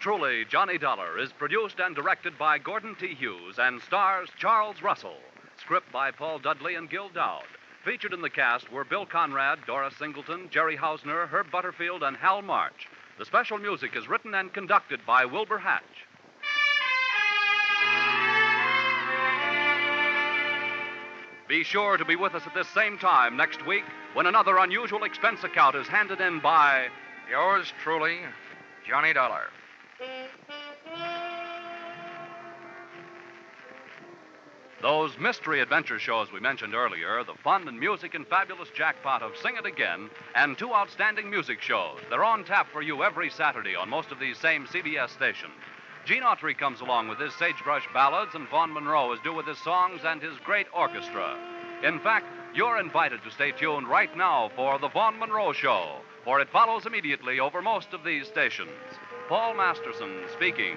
Truly, 0.00 0.44
Johnny 0.44 0.78
Dollar, 0.78 1.18
is 1.18 1.32
produced 1.32 1.80
and 1.80 1.92
directed 1.92 2.38
by 2.38 2.56
Gordon 2.58 2.94
T. 2.94 3.14
Hughes 3.14 3.58
and 3.58 3.82
stars 3.82 4.28
Charles 4.38 4.80
Russell. 4.80 5.16
Script 5.60 5.90
by 5.90 6.12
Paul 6.12 6.38
Dudley 6.38 6.76
and 6.76 6.88
Gil 6.88 7.08
Doud. 7.08 7.42
Featured 7.84 8.14
in 8.14 8.20
the 8.20 8.30
cast 8.30 8.70
were 8.70 8.84
Bill 8.84 9.04
Conrad, 9.04 9.58
Doris 9.66 9.96
Singleton, 9.98 10.50
Jerry 10.50 10.76
Hausner, 10.76 11.26
Herb 11.26 11.50
Butterfield, 11.50 12.04
and 12.04 12.16
Hal 12.16 12.42
March. 12.42 12.86
The 13.18 13.24
special 13.24 13.58
music 13.58 13.96
is 13.96 14.08
written 14.08 14.34
and 14.34 14.52
conducted 14.52 15.00
by 15.04 15.24
Wilbur 15.24 15.58
Hatch. 15.58 15.82
Be 21.48 21.64
sure 21.64 21.96
to 21.96 22.04
be 22.04 22.14
with 22.14 22.36
us 22.36 22.46
at 22.46 22.54
this 22.54 22.68
same 22.68 22.98
time 22.98 23.36
next 23.36 23.66
week 23.66 23.84
when 24.14 24.26
another 24.26 24.58
unusual 24.58 25.02
expense 25.02 25.42
account 25.42 25.74
is 25.74 25.88
handed 25.88 26.20
in 26.20 26.38
by 26.38 26.86
yours 27.28 27.72
truly, 27.82 28.18
Johnny 28.86 29.12
Dollar. 29.12 29.48
Those 34.80 35.18
mystery 35.18 35.60
adventure 35.60 35.98
shows 35.98 36.30
we 36.30 36.38
mentioned 36.38 36.72
earlier, 36.72 37.24
the 37.24 37.34
fun 37.42 37.66
and 37.66 37.80
music 37.80 38.14
and 38.14 38.24
fabulous 38.24 38.68
jackpot 38.76 39.22
of 39.22 39.36
Sing 39.36 39.56
It 39.56 39.66
Again, 39.66 40.08
and 40.36 40.56
two 40.56 40.72
outstanding 40.72 41.28
music 41.28 41.60
shows. 41.60 41.98
They're 42.08 42.22
on 42.22 42.44
tap 42.44 42.68
for 42.72 42.80
you 42.80 43.02
every 43.02 43.28
Saturday 43.28 43.74
on 43.74 43.88
most 43.88 44.12
of 44.12 44.20
these 44.20 44.38
same 44.38 44.66
CBS 44.66 45.08
stations. 45.10 45.52
Gene 46.04 46.22
Autry 46.22 46.56
comes 46.56 46.80
along 46.80 47.08
with 47.08 47.18
his 47.18 47.34
sagebrush 47.34 47.88
ballads, 47.92 48.36
and 48.36 48.48
Vaughn 48.48 48.72
Monroe 48.72 49.12
is 49.12 49.20
due 49.24 49.34
with 49.34 49.46
his 49.46 49.58
songs 49.58 50.02
and 50.04 50.22
his 50.22 50.38
great 50.44 50.68
orchestra. 50.72 51.36
In 51.82 51.98
fact, 51.98 52.26
you're 52.54 52.78
invited 52.78 53.22
to 53.24 53.32
stay 53.32 53.50
tuned 53.50 53.88
right 53.88 54.16
now 54.16 54.50
for 54.54 54.78
The 54.78 54.88
Vaughn 54.88 55.18
Monroe 55.18 55.52
Show, 55.52 55.96
for 56.24 56.40
it 56.40 56.50
follows 56.50 56.86
immediately 56.86 57.40
over 57.40 57.60
most 57.60 57.92
of 57.94 58.04
these 58.04 58.28
stations. 58.28 58.70
Paul 59.28 59.54
Masterson 59.54 60.22
speaking. 60.32 60.76